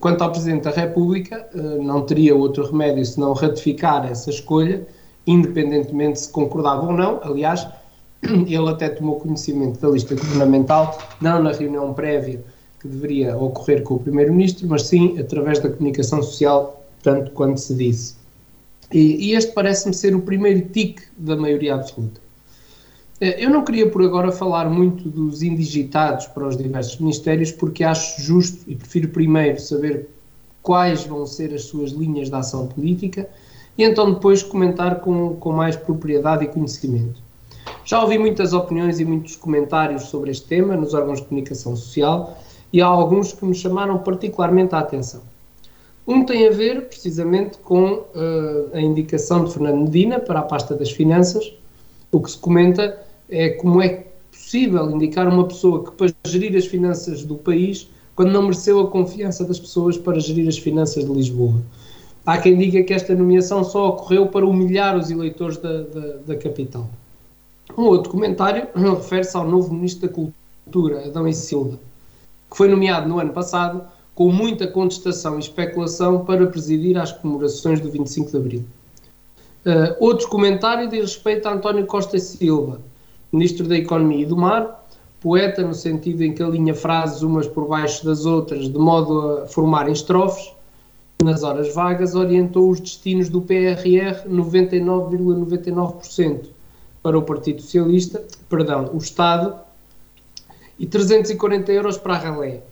[0.00, 4.84] Quanto ao Presidente da República, ah, não teria outro remédio senão ratificar essa escolha,
[5.24, 7.20] independentemente se concordava ou não.
[7.22, 7.68] Aliás,
[8.24, 12.42] ele até tomou conhecimento da lista governamental, não na reunião prévia
[12.80, 17.74] que deveria ocorrer com o Primeiro-Ministro, mas sim através da comunicação social, tanto quanto se
[17.74, 18.19] disse.
[18.92, 22.20] E, e este parece-me ser o primeiro tique da maioria absoluta.
[23.20, 27.84] Eh, eu não queria por agora falar muito dos indigitados para os diversos ministérios, porque
[27.84, 30.08] acho justo e prefiro primeiro saber
[30.62, 33.28] quais vão ser as suas linhas de ação política
[33.76, 37.20] e então depois comentar com, com mais propriedade e conhecimento.
[37.84, 42.38] Já ouvi muitas opiniões e muitos comentários sobre este tema nos órgãos de comunicação social
[42.72, 45.22] e há alguns que me chamaram particularmente a atenção.
[46.10, 50.74] Um tem a ver precisamente com uh, a indicação de Fernando Medina para a pasta
[50.74, 51.54] das finanças,
[52.10, 56.66] o que se comenta é como é possível indicar uma pessoa que para gerir as
[56.66, 61.12] finanças do país, quando não mereceu a confiança das pessoas para gerir as finanças de
[61.12, 61.62] Lisboa.
[62.26, 66.34] Há quem diga que esta nomeação só ocorreu para humilhar os eleitores da, da, da
[66.34, 66.90] capital.
[67.78, 71.78] Um outro comentário refere-se ao novo Ministro da Cultura, Adão e Silva,
[72.50, 73.84] que foi nomeado no ano passado
[74.20, 78.62] com muita contestação e especulação para presidir às comemorações do 25 de Abril.
[79.64, 82.82] Uh, outro comentário diz respeito a António Costa Silva,
[83.32, 84.86] Ministro da Economia e do Mar,
[85.20, 89.46] poeta no sentido em que alinha frases umas por baixo das outras, de modo a
[89.46, 90.52] formarem estrofes,
[91.24, 96.44] nas horas vagas orientou os destinos do PRR 99,99%
[97.02, 99.54] para o Partido Socialista, perdão, o Estado,
[100.78, 102.64] e 340 euros para a Ralé.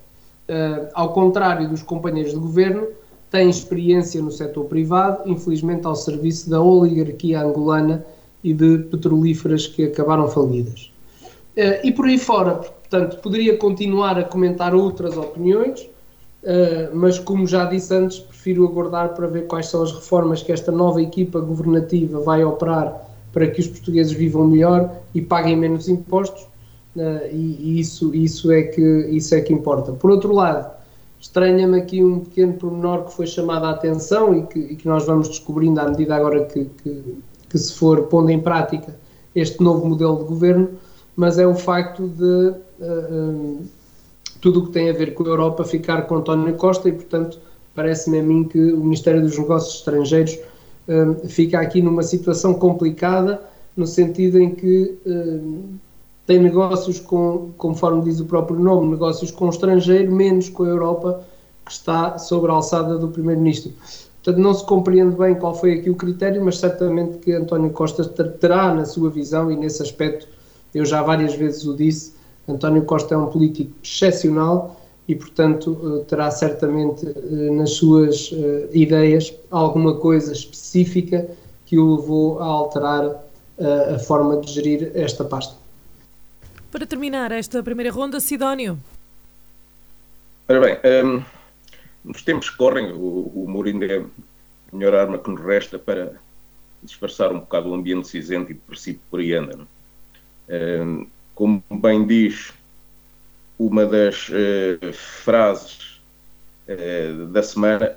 [0.48, 2.86] Uh, ao contrário dos companheiros de governo,
[3.30, 8.04] tem experiência no setor privado, infelizmente ao serviço da oligarquia angolana
[8.42, 10.90] e de petrolíferas que acabaram falidas.
[11.56, 17.46] Uh, e por aí fora, portanto, poderia continuar a comentar outras opiniões, uh, mas como
[17.46, 21.40] já disse antes, prefiro aguardar para ver quais são as reformas que esta nova equipa
[21.40, 26.46] governativa vai operar para que os portugueses vivam melhor e paguem menos impostos,
[26.96, 29.92] uh, e, isso, isso, é que, isso é que importa.
[29.92, 30.70] Por outro lado,
[31.20, 35.06] estranha-me aqui um pequeno pormenor que foi chamado a atenção e que, e que, nós
[35.06, 37.02] vamos descobrindo à medida agora que, que
[37.48, 38.94] que se for pondo em prática
[39.34, 40.70] este novo modelo de governo,
[41.16, 43.62] mas é o facto de uh, um,
[44.40, 47.38] tudo o que tem a ver com a Europa ficar com António Costa e, portanto,
[47.74, 50.38] parece-me a mim que o Ministério dos Negócios Estrangeiros
[51.28, 53.42] fica aqui numa situação complicada,
[53.76, 54.96] no sentido em que
[56.28, 60.68] tem negócios com, conforme diz o próprio nome, negócios com o estrangeiro, menos com a
[60.68, 61.24] Europa,
[61.64, 63.72] que está sobre a alçada do Primeiro-Ministro.
[64.22, 68.04] Portanto, não se compreende bem qual foi aqui o critério, mas certamente que António Costa
[68.04, 70.28] terá na sua visão, e nesse aspecto
[70.74, 72.12] eu já várias vezes o disse,
[72.46, 74.76] António Costa é um político excepcional
[75.08, 81.26] e, portanto, eh, terá certamente eh, nas suas eh, ideias alguma coisa específica
[81.64, 83.24] que o levou a alterar
[83.94, 85.67] a forma de gerir esta pasta.
[86.70, 88.78] Para terminar esta primeira ronda, Sidónio.
[90.46, 91.22] Ora bem, um,
[92.04, 96.12] nos tempos que correm, o, o Mourinho é a melhor arma que nos resta para
[96.82, 99.56] disfarçar um bocado o ambiente cinzento e depressivo por aí anda.
[99.56, 99.66] Um,
[100.48, 102.52] ehm, como bem diz
[103.58, 106.00] uma das uh, frases
[106.68, 107.96] uh, da semana,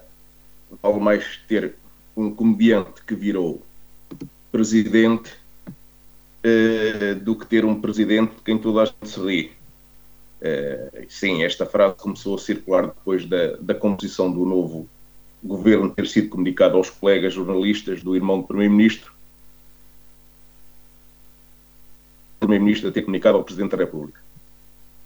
[0.82, 1.76] vale mais ter
[2.16, 3.62] um comediante que virou
[4.52, 5.41] presidente
[6.46, 9.52] uh, do que ter um presidente de quem toda a gente se ri.
[11.08, 14.90] sim, esta frase começou a circular depois da, da composição do novo
[15.44, 19.12] governo ter sido comunicado aos colegas jornalistas do irmão do Primeiro-Ministro.
[22.40, 24.20] Primeiro-Ministro ter comunicado ao Presidente da República.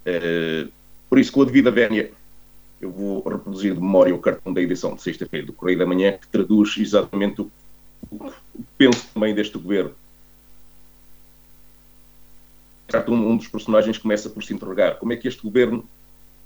[0.05, 0.71] Uh,
[1.09, 2.11] por isso, com a devida vénia,
[2.81, 6.13] eu vou reproduzir de memória o cartão da edição de sexta-feira do Correio da Manhã,
[6.13, 7.51] que traduz exatamente o
[8.09, 8.31] que
[8.77, 9.91] penso também deste governo.
[13.07, 15.87] Um, um dos personagens começa por se interrogar como é que este governo,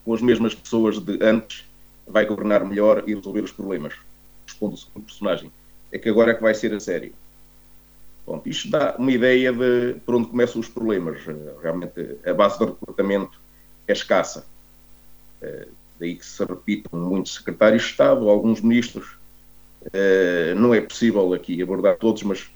[0.05, 1.65] com as mesmas pessoas de antes,
[2.07, 3.93] vai governar melhor e resolver os problemas.
[4.47, 5.51] Responde o segundo personagem.
[5.91, 7.13] É que agora é que vai ser a sério.
[8.25, 11.21] Bom, isto dá uma ideia de por onde começam os problemas.
[11.61, 13.39] Realmente, a base do recrutamento
[13.87, 14.45] é escassa.
[15.41, 15.67] Uh,
[15.99, 19.17] daí que se repitam muitos secretários de Estado, alguns ministros.
[19.83, 22.49] Uh, não é possível aqui abordar todos, mas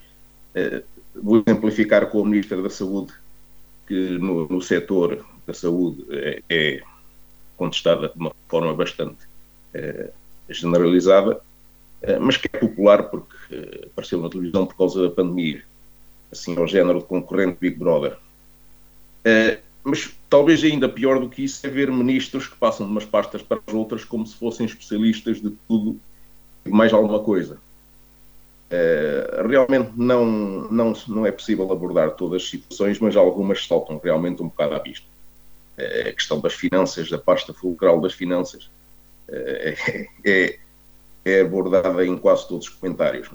[1.15, 3.13] vou exemplificar com a Ministra da Saúde,
[3.87, 6.83] que no, no setor da saúde é, é,
[7.57, 9.31] contestada de uma forma bastante
[10.49, 11.41] generalizada,
[12.21, 15.63] mas que é popular porque apareceu na televisão por causa da pandemia,
[16.31, 18.15] assim ao género de concorrente Big Brother.
[19.83, 23.41] Mas talvez ainda pior do que isso é ver ministros que passam de umas pastas
[23.41, 25.99] para as outras como se fossem especialistas de tudo
[26.65, 27.57] e mais alguma coisa.
[28.73, 30.25] Uh, realmente não,
[30.71, 34.79] não, não é possível abordar todas as situações, mas algumas saltam realmente um bocado à
[34.79, 35.05] vista.
[35.77, 38.63] Uh, a questão das finanças, da pasta fulcral das finanças,
[39.29, 40.57] uh, é,
[41.23, 43.29] é, abordada em quase todos os comentários.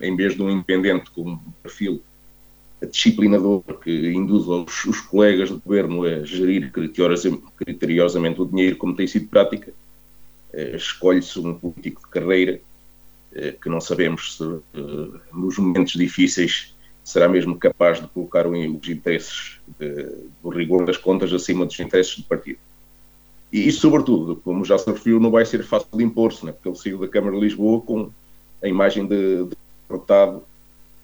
[0.00, 2.02] em vez de um independente com um perfil
[2.86, 9.06] disciplinador que induz os, os, colegas do governo a gerir criteriosamente o dinheiro, como tem
[9.06, 9.72] sido prática,
[10.52, 12.60] eh, escolhe-se um político de carreira eh,
[13.60, 19.58] que não sabemos se eh, nos momentos difíceis será mesmo capaz de colocar os interesses
[20.42, 22.58] do rigor das contas acima dos interesses do partido.
[23.52, 26.52] E sobretudo, como já se referiu, não vai ser fácil de impor-se, né?
[26.52, 28.10] porque ele saiu da Câmara de Lisboa com
[28.62, 29.56] a imagem de, de
[29.88, 30.44] derrotado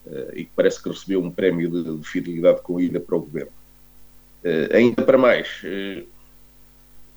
[0.06, 3.20] uh, e que parece que recebeu um prémio de, de fidelidade com ida para o
[3.20, 3.52] governo.
[4.44, 6.06] Uh, ainda para mais, uh,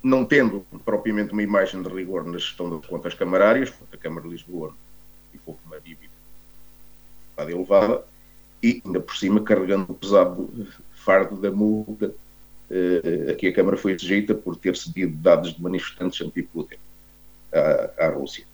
[0.04, 4.34] não tendo propriamente uma imagem de rigor na gestão das contas camarárias, a Câmara de
[4.34, 4.74] Lisboa
[5.32, 6.12] ficou com uma dívida
[7.38, 8.04] elevada,
[8.62, 12.14] e ainda por cima carregando o pesado fardo da multa
[13.30, 16.78] a que a Câmara foi sujeita por ter cedido dados de manifestantes anti-Putin
[17.52, 18.46] à, à Rússia.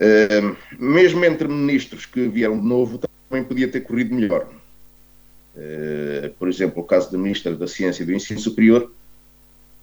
[0.00, 4.48] Uh, mesmo entre ministros que vieram de novo, também podia ter corrido melhor.
[5.54, 8.92] Uh, por exemplo, o caso da Ministra da Ciência e do Ensino Superior,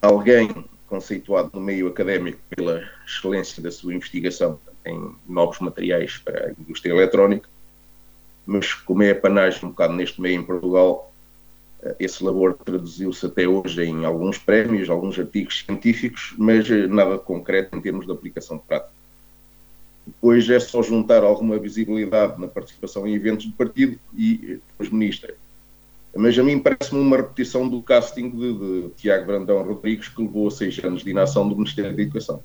[0.01, 0.49] alguém
[0.87, 6.91] conceituado no meio académico pela excelência da sua investigação em novos materiais para a indústria
[6.91, 7.49] eletrónica,
[8.45, 11.11] mas como é apanagem um bocado neste meio em Portugal,
[11.83, 17.23] uh, esse labor traduziu-se até hoje em alguns prémios, alguns artigos científicos, mas nada de
[17.23, 18.93] concreto em termos de aplicação prática.
[20.05, 25.33] Depois é só juntar alguma visibilidade na participação em eventos do partido e depois ministra.
[26.15, 30.47] Mas a mim parece-me uma repetição do casting de, de, Tiago Brandão Rodrigues, que levou
[30.47, 32.41] a seis anos de inação do Ministério da Educação.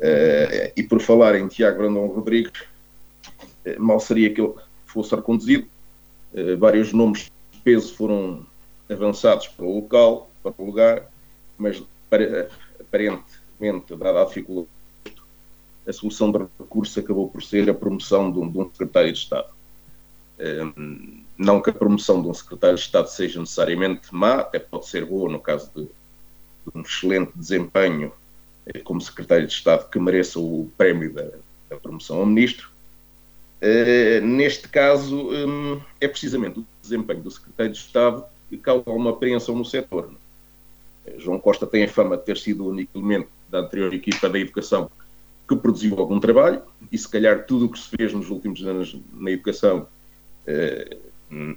[0.00, 2.62] Uh, e por falar em Tiago Brandão Rodrigues,
[3.66, 4.54] uh, mal seria que ele
[4.86, 5.68] fosse reconduzido.
[6.32, 8.46] Uh, vários nomes de peso foram
[8.88, 11.06] avançados para o local, para o lugar,
[11.58, 11.82] mas
[12.80, 14.68] aparentemente, dada a dificuldade
[15.86, 19.18] a solução de recurso acabou por ser a promoção de um, de um secretário de
[19.18, 19.48] Estado.
[21.36, 25.04] Não que a promoção de um secretário de Estado seja necessariamente má, até pode ser
[25.04, 25.90] boa no caso de, de
[26.74, 28.19] um excelente desempenho eh,
[28.84, 31.28] como secretário de Estado que mereça o prémio da,
[31.68, 32.70] da promoção a ministro.
[33.60, 39.10] Uh, neste caso, um, é precisamente o desempenho do secretário de Estado que causa uma
[39.10, 40.12] apreensão no setor.
[41.06, 44.28] Eh, João Costa tem a fama de ter sido o único elemento da anterior equipa
[44.28, 44.90] da educação
[45.48, 48.96] que produziu algum trabalho e, se calhar, tudo o que se fez nos últimos anos
[49.12, 49.86] na educação
[50.46, 51.56] uh, Hum,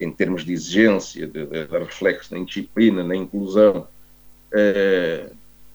[0.00, 3.86] em termos de exigência, de, de, de reflexo na disciplina, na inclusão,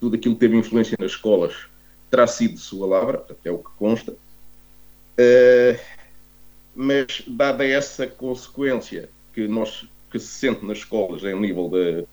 [0.03, 1.53] tudo aquilo que teve influência nas escolas
[2.11, 4.11] terá sido de sua lavra, até o que consta.
[4.11, 5.79] Uh,
[6.75, 12.05] mas, dada essa consequência que, nós, que se sente nas escolas em nível de,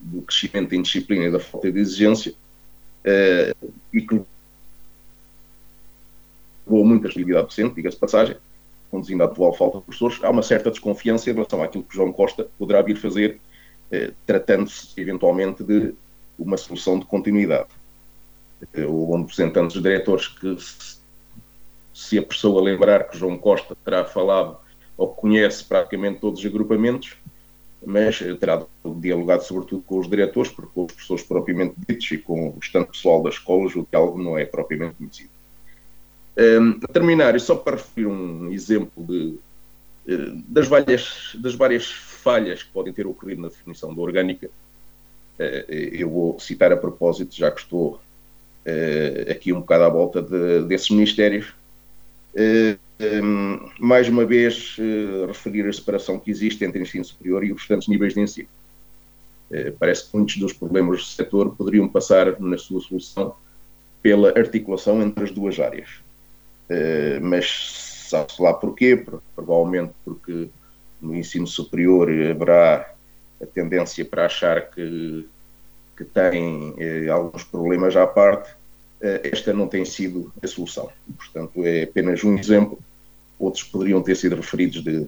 [0.00, 4.22] do crescimento em disciplina e da falta de exigência, uh, e que
[6.66, 8.36] levou muita atividade docente, diga-se de passagem,
[8.90, 12.10] conduzindo à atual falta de professores, há uma certa desconfiança em relação àquilo que João
[12.10, 13.38] Costa poderá vir fazer,
[13.90, 15.92] eh, tratando-se eventualmente de
[16.38, 17.68] uma solução de continuidade.
[18.72, 20.56] Eh, houve um representante dos diretores que
[21.92, 24.56] se, a lembrar que João Costa terá falado
[24.96, 27.16] ou conhece praticamente todos os agrupamentos,
[27.84, 28.64] mas eh, terá
[29.00, 32.90] dialogado sobretudo com os diretores, porque com os professores propriamente ditos e com o restante
[32.92, 35.30] pessoal das escolas o diálogo não é propriamente conhecido.
[36.36, 39.38] Um, a terminar, e só para referir um exemplo de,
[40.12, 44.50] uh, das, várias, das várias falhas que podem ter ocorrido na definição da orgânica,
[45.38, 50.62] eu vou citar a propósito, já que estou uh, aqui um bocado à volta de,
[50.62, 51.52] desses ministérios,
[53.00, 54.76] um, mais uma vez
[55.26, 58.48] referir a separação que existe entre o ensino superior e os restantes níveis de ensino.
[59.78, 63.34] parece que muitos dos problemas do setor poderiam passar na sua solução
[64.02, 65.88] pela articulação entre as duas áreas.
[66.68, 69.04] Eh, mas sabe-se lá porquê,
[69.34, 70.48] provavelmente porque
[71.00, 72.93] no ensino superior haverá
[73.42, 75.26] a tendência para achar que,
[75.96, 78.54] que tem eh, alguns problemas à parte,
[79.00, 80.90] eh, esta não tem sido a solução.
[81.16, 82.78] Portanto, é apenas um exemplo.
[83.38, 85.06] Outros poderiam ter sido referidos de,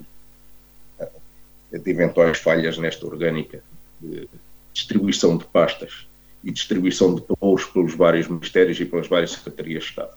[1.72, 3.62] de eventuais falhas nesta orgânica
[4.00, 4.28] de
[4.72, 6.06] distribuição de pastas
[6.44, 10.12] e distribuição de pelouros pelos vários ministérios e pelas várias secretarias de Estado.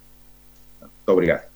[0.82, 1.50] Muito obrigado.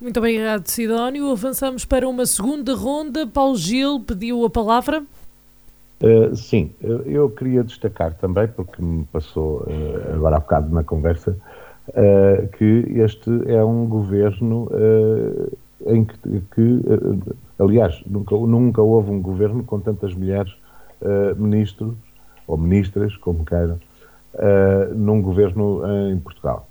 [0.00, 1.30] Muito obrigado, Sidónio.
[1.30, 3.26] Avançamos para uma segunda ronda.
[3.26, 5.04] Paulo Gil pediu a palavra.
[6.02, 11.36] Uh, sim, eu queria destacar também, porque me passou uh, agora há bocado na conversa,
[11.88, 14.68] uh, que este é um governo
[15.86, 16.16] em que,
[16.54, 16.82] que
[17.58, 20.54] aliás, nunca, nunca houve um governo com tantas mulheres
[21.36, 21.94] ministros,
[22.46, 23.78] ou ministras, como queiram,
[24.94, 26.68] num governo em Portugal.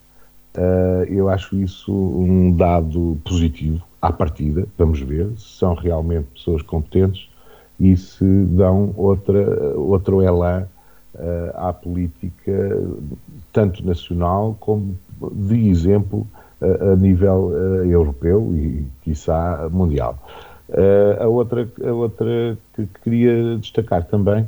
[1.07, 4.67] Eu acho isso um dado positivo à partida.
[4.77, 7.28] Vamos ver se são realmente pessoas competentes
[7.79, 9.39] e se dão outra,
[9.77, 10.63] outro elan
[11.15, 12.81] uh, à política,
[13.53, 14.97] tanto nacional como
[15.31, 16.27] de exemplo
[16.61, 17.51] uh, a nível
[17.85, 20.17] europeu e, quiçá, mundial.
[21.19, 24.47] a, outra, a outra que queria destacar também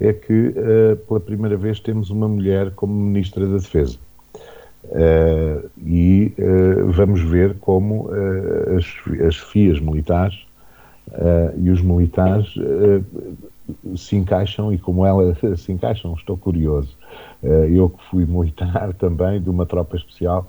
[0.00, 0.52] é que,
[1.06, 3.96] pela primeira vez, temos uma mulher como Ministra da Defesa.
[4.84, 8.84] Uh, e uh, vamos ver como uh, as,
[9.26, 10.46] as FIAs militares
[11.56, 12.54] e os militares
[13.96, 16.14] se encaixam e como elas se encaixam.
[16.14, 16.96] Estou curioso.
[17.42, 20.48] eu que fui militar também, de uma tropa especial,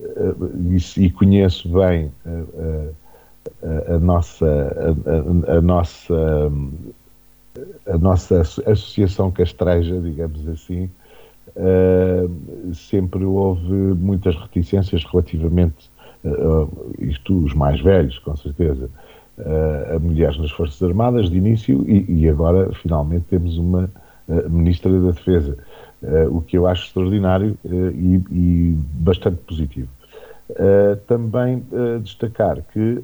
[0.00, 2.10] e, e, conheço bem
[3.62, 4.46] a, a, nossa,
[5.46, 6.52] a, a, nossa
[7.86, 10.90] a nossa associação castreja, digamos assim,
[11.54, 15.90] Uh, sempre houve muitas reticências relativamente,
[16.24, 18.88] uh, isto os mais velhos, com certeza,
[19.38, 23.90] uh, a mulheres nas Forças Armadas de início e, e agora finalmente temos uma
[24.48, 25.58] Ministra da Defesa,
[26.30, 29.88] o que eu acho extraordinário e, e, bastante positivo.
[31.08, 31.62] também
[32.00, 33.02] destacar que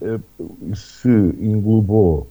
[0.75, 2.29] se englobou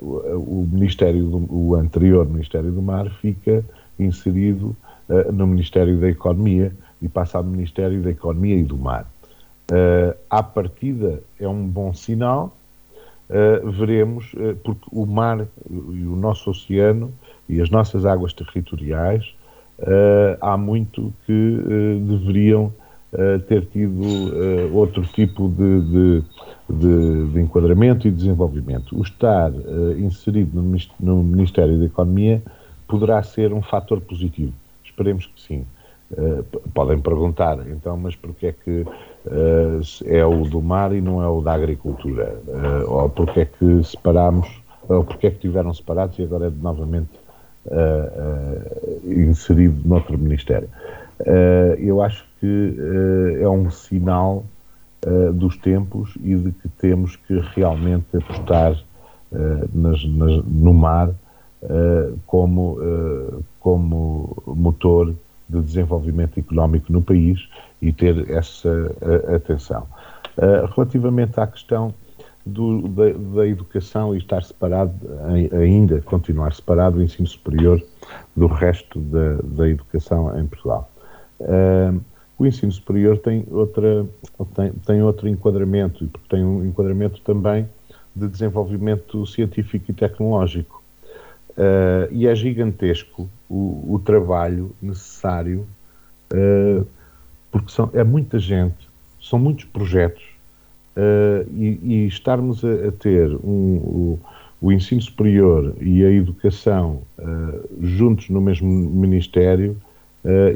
[0.00, 3.62] o Ministério do, o anterior Ministério do Mar fica
[3.98, 4.76] inserido
[5.08, 9.06] uh, no Ministério da Economia e passa ao Ministério da Economia e do Mar.
[9.70, 12.56] Uh, à partida é um bom sinal,
[13.28, 17.12] uh, veremos, uh, porque o mar e o nosso oceano
[17.48, 19.34] e as nossas águas territoriais
[20.40, 21.60] há muito que
[22.08, 22.72] deveriam
[23.46, 24.00] ter tido
[24.72, 26.22] outro tipo de, de,
[26.70, 28.98] de, de, enquadramento e desenvolvimento.
[28.98, 29.52] O estar
[29.98, 32.42] inserido no, no Ministério da Economia
[32.88, 34.54] poderá ser um fator positivo.
[34.82, 35.66] Esperemos que sim.
[36.10, 38.86] Uh, podem perguntar, então, mas porquê é que
[40.04, 42.40] é o do mar e não é o da agricultura?
[42.86, 44.48] ou porque é que separamos,
[44.88, 47.10] ou porque é que tiveram separados e agora é novamente
[49.04, 50.68] inserido noutro Ministério?
[51.78, 52.76] eu acho que
[53.40, 54.44] é um sinal
[55.34, 58.76] dos tempos e de que temos que realmente apostar
[59.72, 61.10] nas, nas, no mar
[62.26, 62.78] como,
[63.58, 65.14] como motor
[65.48, 67.48] de desenvolvimento económico no país
[67.80, 68.70] e ter essa
[69.34, 69.86] atenção.
[70.74, 71.94] relativamente à questão
[72.44, 74.94] do, da, da, educação e estar separado,
[75.52, 77.82] ainda continuar separado, o ensino superior
[78.34, 80.90] do resto da, da educação em Portugal.
[81.40, 82.00] Uh,
[82.38, 84.06] o ensino superior tem, outra,
[84.54, 87.68] tem, tem outro enquadramento, porque tem um enquadramento também
[88.14, 90.82] de desenvolvimento científico e tecnológico.
[91.50, 95.66] Uh, e é gigantesco o, o trabalho necessário,
[96.32, 96.86] uh,
[97.58, 98.88] porque são, é muita gente,
[99.20, 100.22] são muitos projetos,
[100.96, 104.20] uh, e, e, estarmos a, a ter um, o,
[104.60, 107.02] o, ensino superior e a educação
[107.80, 109.76] juntos no mesmo Ministério,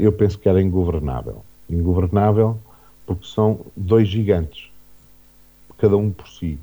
[0.01, 1.45] eu penso que era ingovernável.
[1.69, 2.59] Ingovernável
[3.11, 4.71] porque são dois gigantes,
[5.79, 6.57] cada um por si.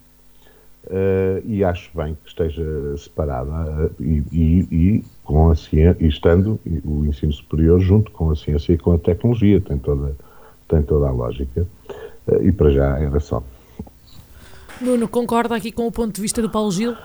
[0.86, 2.64] Uh, e acho bem que esteja
[2.98, 8.32] separada uh, e, e, e, com a ciência, e estando o ensino superior junto com
[8.32, 10.16] a ciência e com a tecnologia, tem toda,
[10.68, 11.68] tem toda a lógica.
[12.28, 13.42] Uh, e para já era só.
[14.80, 16.96] Nuno, concorda aqui com o ponto de vista do Paulo Gil?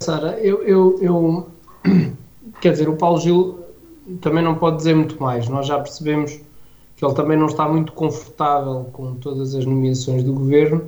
[0.00, 1.48] Sara, eu, eu, eu,
[2.60, 3.60] quer dizer, o Paulo Gil
[4.20, 5.48] também não pode dizer muito mais.
[5.48, 6.38] Nós já percebemos
[6.96, 10.82] que ele também não está muito confortável com todas as nomeações do governo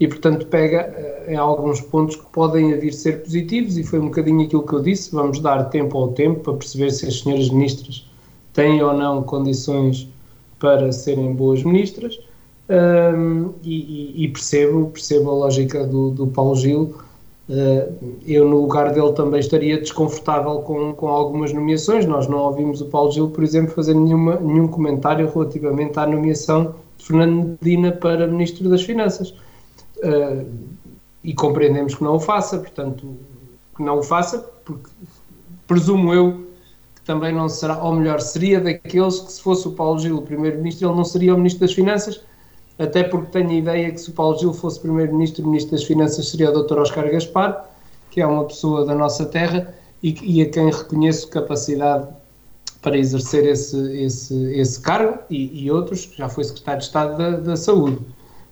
[0.00, 4.06] e, portanto, pega uh, em alguns pontos que podem vir ser positivos, e foi um
[4.06, 7.48] bocadinho aquilo que eu disse: vamos dar tempo ao tempo para perceber se as senhoras
[7.50, 8.08] ministras
[8.52, 10.08] têm ou não condições
[10.58, 12.18] para serem boas ministras.
[12.68, 16.94] Um, e, e, percebo, percebo a lógica do, do Paulo Gil.
[17.48, 22.04] Uh, eu, no lugar dele, também estaria desconfortável com, com algumas nomeações.
[22.04, 26.74] Nós não ouvimos o Paulo Gil, por exemplo, fazer nenhuma, nenhum comentário relativamente à nomeação
[26.98, 29.30] de Fernando Medina para Ministro das Finanças
[29.98, 30.46] uh,
[31.24, 33.16] e compreendemos que não o faça, portanto,
[33.74, 34.90] que não o faça, porque
[35.66, 36.47] presumo eu
[37.08, 40.88] também não será, ou melhor, seria daqueles que se fosse o Paulo Gil o Primeiro-Ministro,
[40.88, 42.20] ele não seria o Ministro das Finanças,
[42.78, 45.84] até porque tenho a ideia que se o Paulo Gil fosse Primeiro-Ministro, o Ministro das
[45.84, 46.78] Finanças seria o Dr.
[46.78, 47.64] Oscar Gaspar,
[48.10, 52.08] que é uma pessoa da nossa terra e, e a quem reconheço capacidade
[52.82, 57.30] para exercer esse, esse, esse cargo e, e outros, já foi Secretário de Estado da,
[57.30, 58.00] da Saúde.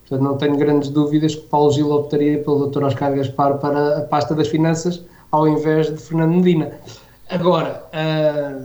[0.08, 2.84] Portanto, não tenho grandes dúvidas que Paulo Gil optaria pelo Dr.
[2.84, 6.72] Oscar Gaspar para a pasta das finanças ao invés de Fernando Medina.
[7.28, 8.64] Agora, uh,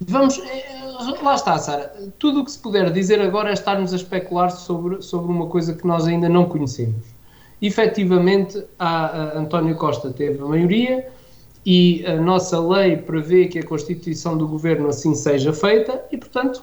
[0.00, 0.38] vamos.
[0.38, 1.94] Eh, lá está, Sara.
[2.18, 5.74] Tudo o que se puder dizer agora é estarmos a especular sobre, sobre uma coisa
[5.74, 7.04] que nós ainda não conhecemos.
[7.62, 11.08] Efetivamente, a, a António Costa teve a maioria
[11.64, 16.62] e a nossa lei prevê que a constituição do governo assim seja feita e, portanto,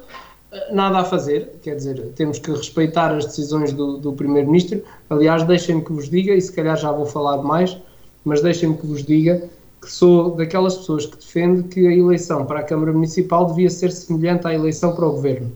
[0.72, 4.84] nada a fazer, quer dizer, temos que respeitar as decisões do, do Primeiro-Ministro.
[5.10, 7.76] Aliás, deixem-me que vos diga, e se calhar já vou falar mais,
[8.24, 9.50] mas deixem-me que vos diga
[9.84, 13.92] que sou daquelas pessoas que defende que a eleição para a Câmara Municipal devia ser
[13.92, 15.52] semelhante à eleição para o Governo.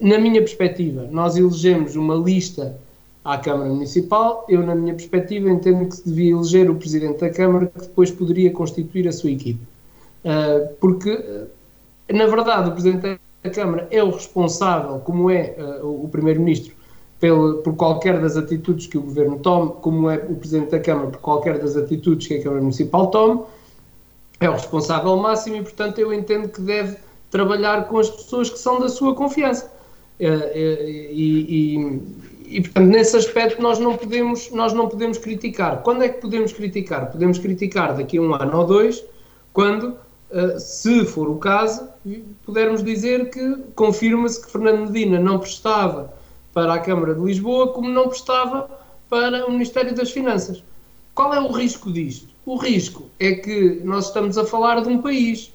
[0.00, 2.76] Na minha perspectiva, nós elegemos uma lista
[3.24, 7.30] à Câmara Municipal, eu, na minha perspectiva, entendo que se devia eleger o Presidente da
[7.30, 9.60] Câmara, que depois poderia constituir a sua equipe.
[10.24, 11.46] Uh, porque,
[12.12, 16.74] na verdade, o Presidente a Câmara é o responsável, como é uh, o Primeiro-Ministro,
[17.28, 21.20] por qualquer das atitudes que o Governo tome, como é o Presidente da Câmara por
[21.20, 23.42] qualquer das atitudes que a Câmara Municipal tome,
[24.40, 26.96] é o responsável máximo e, portanto, eu entendo que deve
[27.30, 29.70] trabalhar com as pessoas que são da sua confiança.
[30.20, 35.82] Uh, e, e, e, portanto, nesse aspecto nós não, podemos, nós não podemos criticar.
[35.82, 37.10] Quando é que podemos criticar?
[37.10, 39.02] Podemos criticar daqui a um ano ou dois,
[39.52, 39.96] quando
[40.32, 41.88] eh, se for o caso,
[42.44, 46.12] pudermos dizer que confirma-se que Fernando Medina não prestava
[46.52, 48.68] para a Câmara de Lisboa, como não prestava
[49.08, 50.62] para o Ministério das Finanças.
[51.14, 52.28] Qual é o risco disto?
[52.44, 55.52] O risco é que nós estamos a falar de um país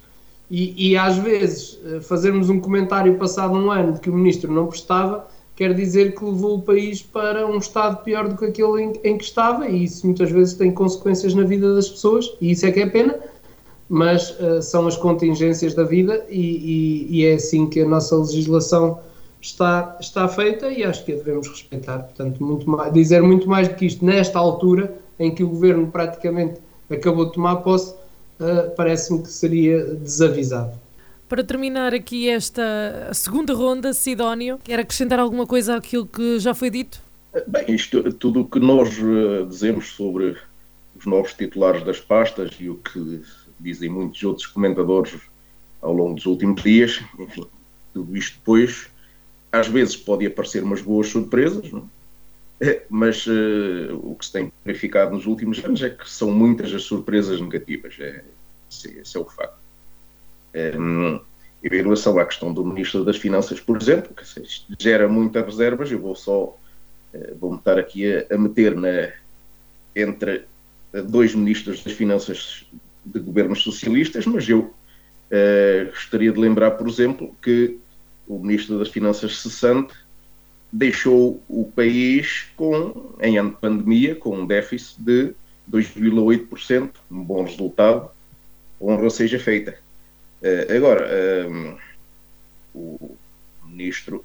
[0.50, 4.52] e, e às vezes eh, fazermos um comentário passado um ano de que o Ministro
[4.52, 8.84] não prestava quer dizer que levou o país para um estado pior do que aquele
[8.84, 12.52] em, em que estava e isso muitas vezes tem consequências na vida das pessoas e
[12.52, 13.18] isso é que é pena
[13.89, 18.16] mas uh, são as contingências da vida e, e, e, é assim que a nossa
[18.16, 19.00] legislação
[19.42, 22.00] está, está feita e acho que a devemos respeitar.
[22.00, 25.88] Portanto, muito mais, dizer muito mais do que isto nesta altura em que o governo
[25.88, 26.60] praticamente
[26.90, 27.94] acabou de tomar posse,
[28.40, 30.72] uh, parece-me que seria desavisado.
[31.28, 36.70] Para terminar aqui esta segunda ronda, Sidónio, quer acrescentar alguma coisa àquilo que já foi
[36.70, 37.02] dito?
[37.48, 40.38] Bem, isto, tudo o que nós uh, dizemos sobre
[40.98, 43.22] os novos titulares das pastas e o que
[43.60, 45.14] dizem muitos outros comentadores
[45.82, 47.46] ao longo dos últimos dias, enfim,
[47.94, 48.88] tudo isto depois,
[49.52, 51.72] às vezes pode aparecer umas boas surpresas,
[52.60, 52.84] é?
[52.89, 56.84] mas uh, o que se tem verificado nos últimos anos é que são muitas as
[56.84, 58.24] surpresas negativas, é,
[58.70, 59.58] esse, esse é o facto.
[60.80, 61.20] Um,
[61.64, 64.24] em relação à questão do Ministro das Finanças, por exemplo, que
[64.80, 69.12] gera muitas reservas, eu vou só uh, vou estar aqui a, a meter na,
[69.95, 70.45] entre
[71.06, 72.66] dois Ministros das Finanças
[73.06, 77.78] de governos socialistas, mas eu uh, gostaria de lembrar, por exemplo, que
[78.28, 79.93] o Ministro das Finanças cessante
[80.71, 85.34] deixou o país com, em ano de pandemia com um déficit de
[85.71, 88.09] 2,8%, um bom resultado,
[88.82, 89.78] honra seja feita.
[90.41, 91.09] Uh, agora,
[91.49, 91.78] um,
[92.75, 93.17] o
[93.65, 94.23] ministro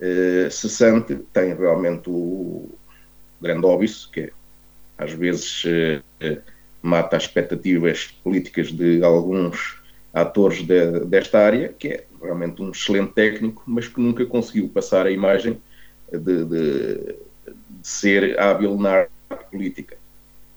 [0.00, 2.68] uh, cessante tem realmente o
[3.40, 4.30] grande óbvio, que é,
[4.98, 6.42] às vezes uh,
[6.82, 9.77] mata as expectativas políticas de alguns
[10.12, 15.06] atores de, desta área, que é realmente um excelente técnico, mas que nunca conseguiu passar
[15.06, 15.60] a imagem
[16.10, 17.16] de, de, de
[17.82, 19.96] ser hábil na arte política.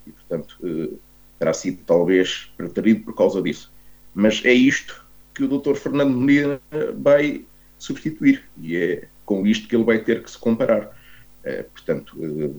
[0.08, 1.00] E, portanto,
[1.38, 3.72] terá sido talvez preterido por causa disso.
[4.14, 5.76] Mas é isto que o Dr.
[5.76, 6.62] Fernando Medina
[6.96, 7.46] vai
[7.80, 10.96] substituir e é com isto que ele vai ter que se comparar.
[11.44, 12.52] É, portanto, eh,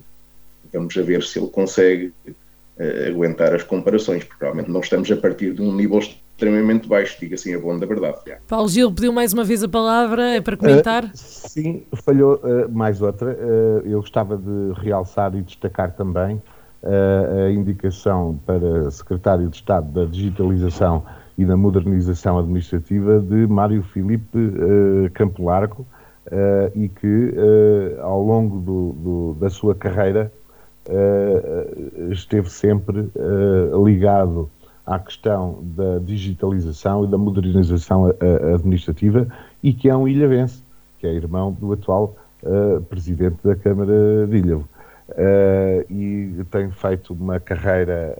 [0.72, 2.12] vamos a ver se ele consegue
[2.78, 6.00] eh, aguentar as comparações, porque realmente não estamos a partir de um nível
[6.32, 8.18] extremamente baixo, diga assim a bom da verdade.
[8.48, 11.04] Paulo Gil pediu mais uma vez a palavra, é para comentar?
[11.04, 13.32] Uh, sim, falhou uh, mais outra.
[13.32, 16.42] Uh, eu gostava de realçar e destacar também
[16.84, 21.04] a indicação para secretário de Estado da Digitalização
[21.36, 25.86] e da Modernização Administrativa de Mário Filipe uh, Campo Largo
[26.26, 30.32] uh, e que uh, ao longo do, do, da sua carreira
[32.10, 33.08] esteve sempre
[33.84, 34.50] ligado
[34.86, 38.12] à questão da digitalização e da modernização
[38.54, 39.26] administrativa
[39.62, 40.62] e que é um ilhavense,
[40.98, 42.16] que é irmão do atual
[42.88, 44.68] presidente da Câmara de Ilhavo.
[45.12, 48.16] Uh, e tem feito uma carreira,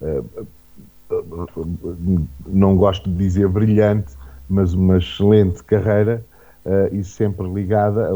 [0.00, 0.24] uh,
[1.10, 4.14] uh, não gosto de dizer brilhante,
[4.48, 6.22] mas uma excelente carreira
[6.92, 8.10] e sempre ligada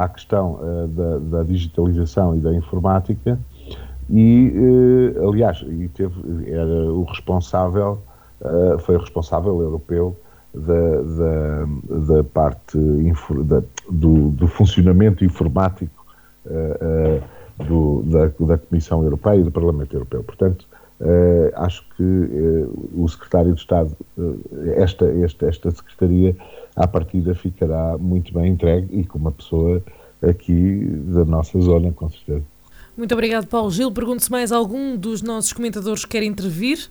[0.00, 0.60] à questão
[0.90, 3.36] da, da, digitalização e da informática.
[4.12, 7.98] E, aliás, e teve, era o responsável,
[8.80, 10.16] foi o responsável europeu
[10.52, 12.76] da, da, da parte
[13.44, 16.04] da, do, do funcionamento informático
[16.46, 17.22] uh,
[17.64, 18.02] do,
[18.46, 20.24] da, Comissão Europeia e do Parlamento Europeu.
[20.24, 20.66] Portanto,
[21.54, 22.02] acho que
[22.94, 23.96] o Secretário de Estado,
[24.76, 26.36] esta, esta, esta Secretaria,
[26.76, 29.82] à partida ficará muito bem entregue e com uma pessoa
[30.22, 32.44] aqui da nossa zona, com certeza.
[33.00, 33.90] Muito obrigado, Paulo Gil.
[33.90, 36.90] Pergunto se mais algum dos nossos comentadores quer intervir.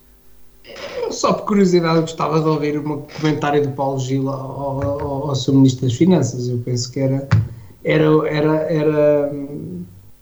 [1.11, 5.53] Só por curiosidade, gostava de ouvir um comentário do Paulo Gil ao, ao, ao seu
[5.53, 6.49] Ministro das Finanças.
[6.49, 7.29] Eu penso que era
[7.83, 9.31] era, era, era,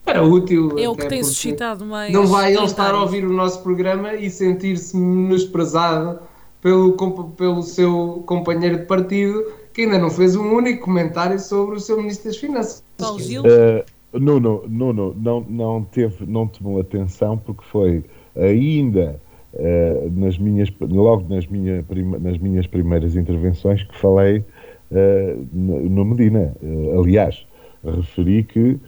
[0.05, 0.77] era útil.
[0.77, 2.11] É o que tem suscitado mais.
[2.11, 6.19] Não vai ele estar a ouvir o nosso programa e sentir-se menosprezado
[6.61, 6.97] pelo,
[7.37, 9.41] pelo seu companheiro de partido
[9.73, 12.83] que ainda não fez um único comentário sobre o seu Ministro das Finanças.
[12.97, 13.43] Paulo Gil?
[13.43, 18.03] Uh, Nuno, Nuno não, não, teve, não tomou atenção porque foi
[18.35, 19.19] ainda
[19.53, 21.83] uh, nas minhas, logo nas, minha,
[22.19, 24.39] nas minhas primeiras intervenções que falei
[24.91, 26.55] uh, no Medina.
[26.61, 27.45] Uh, aliás,
[27.83, 28.79] referi que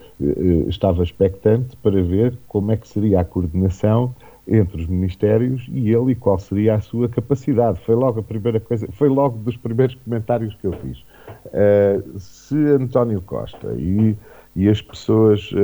[0.68, 4.14] estava expectante para ver como é que seria a coordenação
[4.50, 7.80] entre os ministérios e ele e qual seria a sua capacidade.
[7.82, 10.98] Foi logo a primeira coisa, foi logo dos primeiros comentários que eu fiz.
[11.46, 14.16] Uh, se António Costa e,
[14.60, 15.58] e as pessoas uh,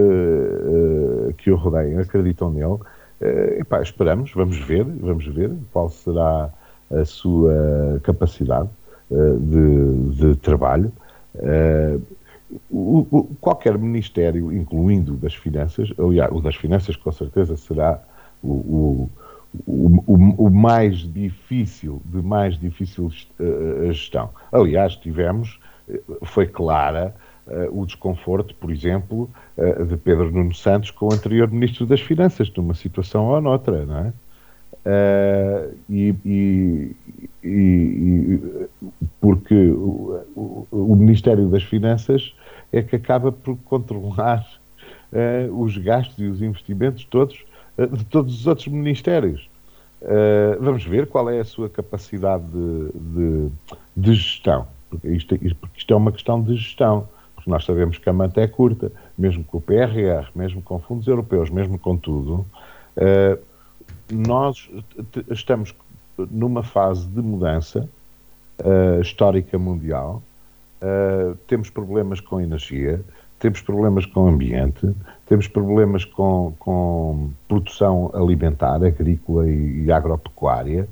[1.29, 2.79] uh, que o rodeiam acreditam nele,
[3.59, 6.49] epá, esperamos, vamos ver, vamos ver qual será
[6.91, 8.69] a sua capacidade
[9.09, 10.91] de, de trabalho.
[12.69, 18.03] O, o, qualquer ministério, incluindo das finanças, aliás, o das finanças com certeza será
[18.43, 19.09] o,
[19.65, 24.29] o, mais difícil, de mais difícil uh, gestão.
[24.51, 25.59] Aliás, tivemos,
[26.23, 27.15] foi clara
[27.47, 32.01] uh, o desconforto, por exemplo, uh, de Pedro Nuno Santos com o anterior Ministro das
[32.01, 34.13] Finanças, numa situação ou noutra, não é?
[34.85, 36.95] Uh, e, e,
[37.43, 38.67] e,
[39.19, 42.35] porque o, o, o, Ministério das Finanças
[42.71, 44.45] é que acaba por controlar
[45.11, 47.43] uh, os gastos e os investimentos todos
[47.79, 49.49] uh, de todos os outros ministérios.
[50.59, 53.51] Vamos ver qual é a sua capacidade de, de,
[53.97, 57.07] de gestão, porque isto, porque isto, é uma questão de gestão,
[57.45, 61.07] porque nós sabemos que a manta é curta, mesmo com o PRR, mesmo com fundos
[61.07, 62.45] europeus, mesmo com tudo,
[62.97, 63.39] uh,
[64.11, 64.69] nós
[65.29, 65.73] estamos
[66.17, 67.87] numa fase de mudança
[68.59, 70.21] uh, histórica mundial,
[71.47, 73.01] temos problemas com energia,
[73.39, 74.93] temos problemas com ambiente,
[75.25, 80.87] temos problemas com, com produção alimentar, agrícola e, agropecuária,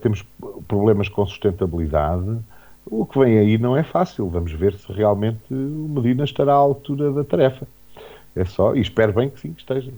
[0.00, 0.24] temos
[0.68, 2.38] problemas com sustentabilidade.
[2.86, 4.28] O que vem aí não é fácil.
[4.28, 7.66] Vamos ver se realmente o Medina estará à altura da tarefa.
[8.34, 9.92] É só, e espero bem que sim, que esteja.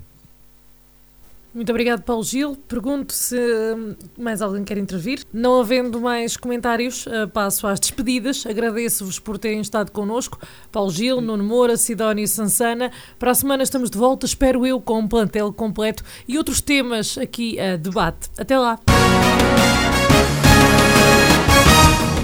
[1.55, 2.57] Muito obrigado, Paulo Gil.
[2.67, 5.23] Pergunto se hum, mais alguém quer intervir.
[5.33, 8.45] Não havendo mais comentários, uh, passo às despedidas.
[8.45, 10.37] Agradeço-vos por terem estado connosco.
[10.73, 12.91] Paulo Gil, Nuno Moura, Sidónio Sansana.
[13.21, 17.17] Para a semana estamos de volta, espero eu, com um plantel completo e outros temas
[17.17, 18.31] aqui a debate.
[18.37, 18.81] Até lá.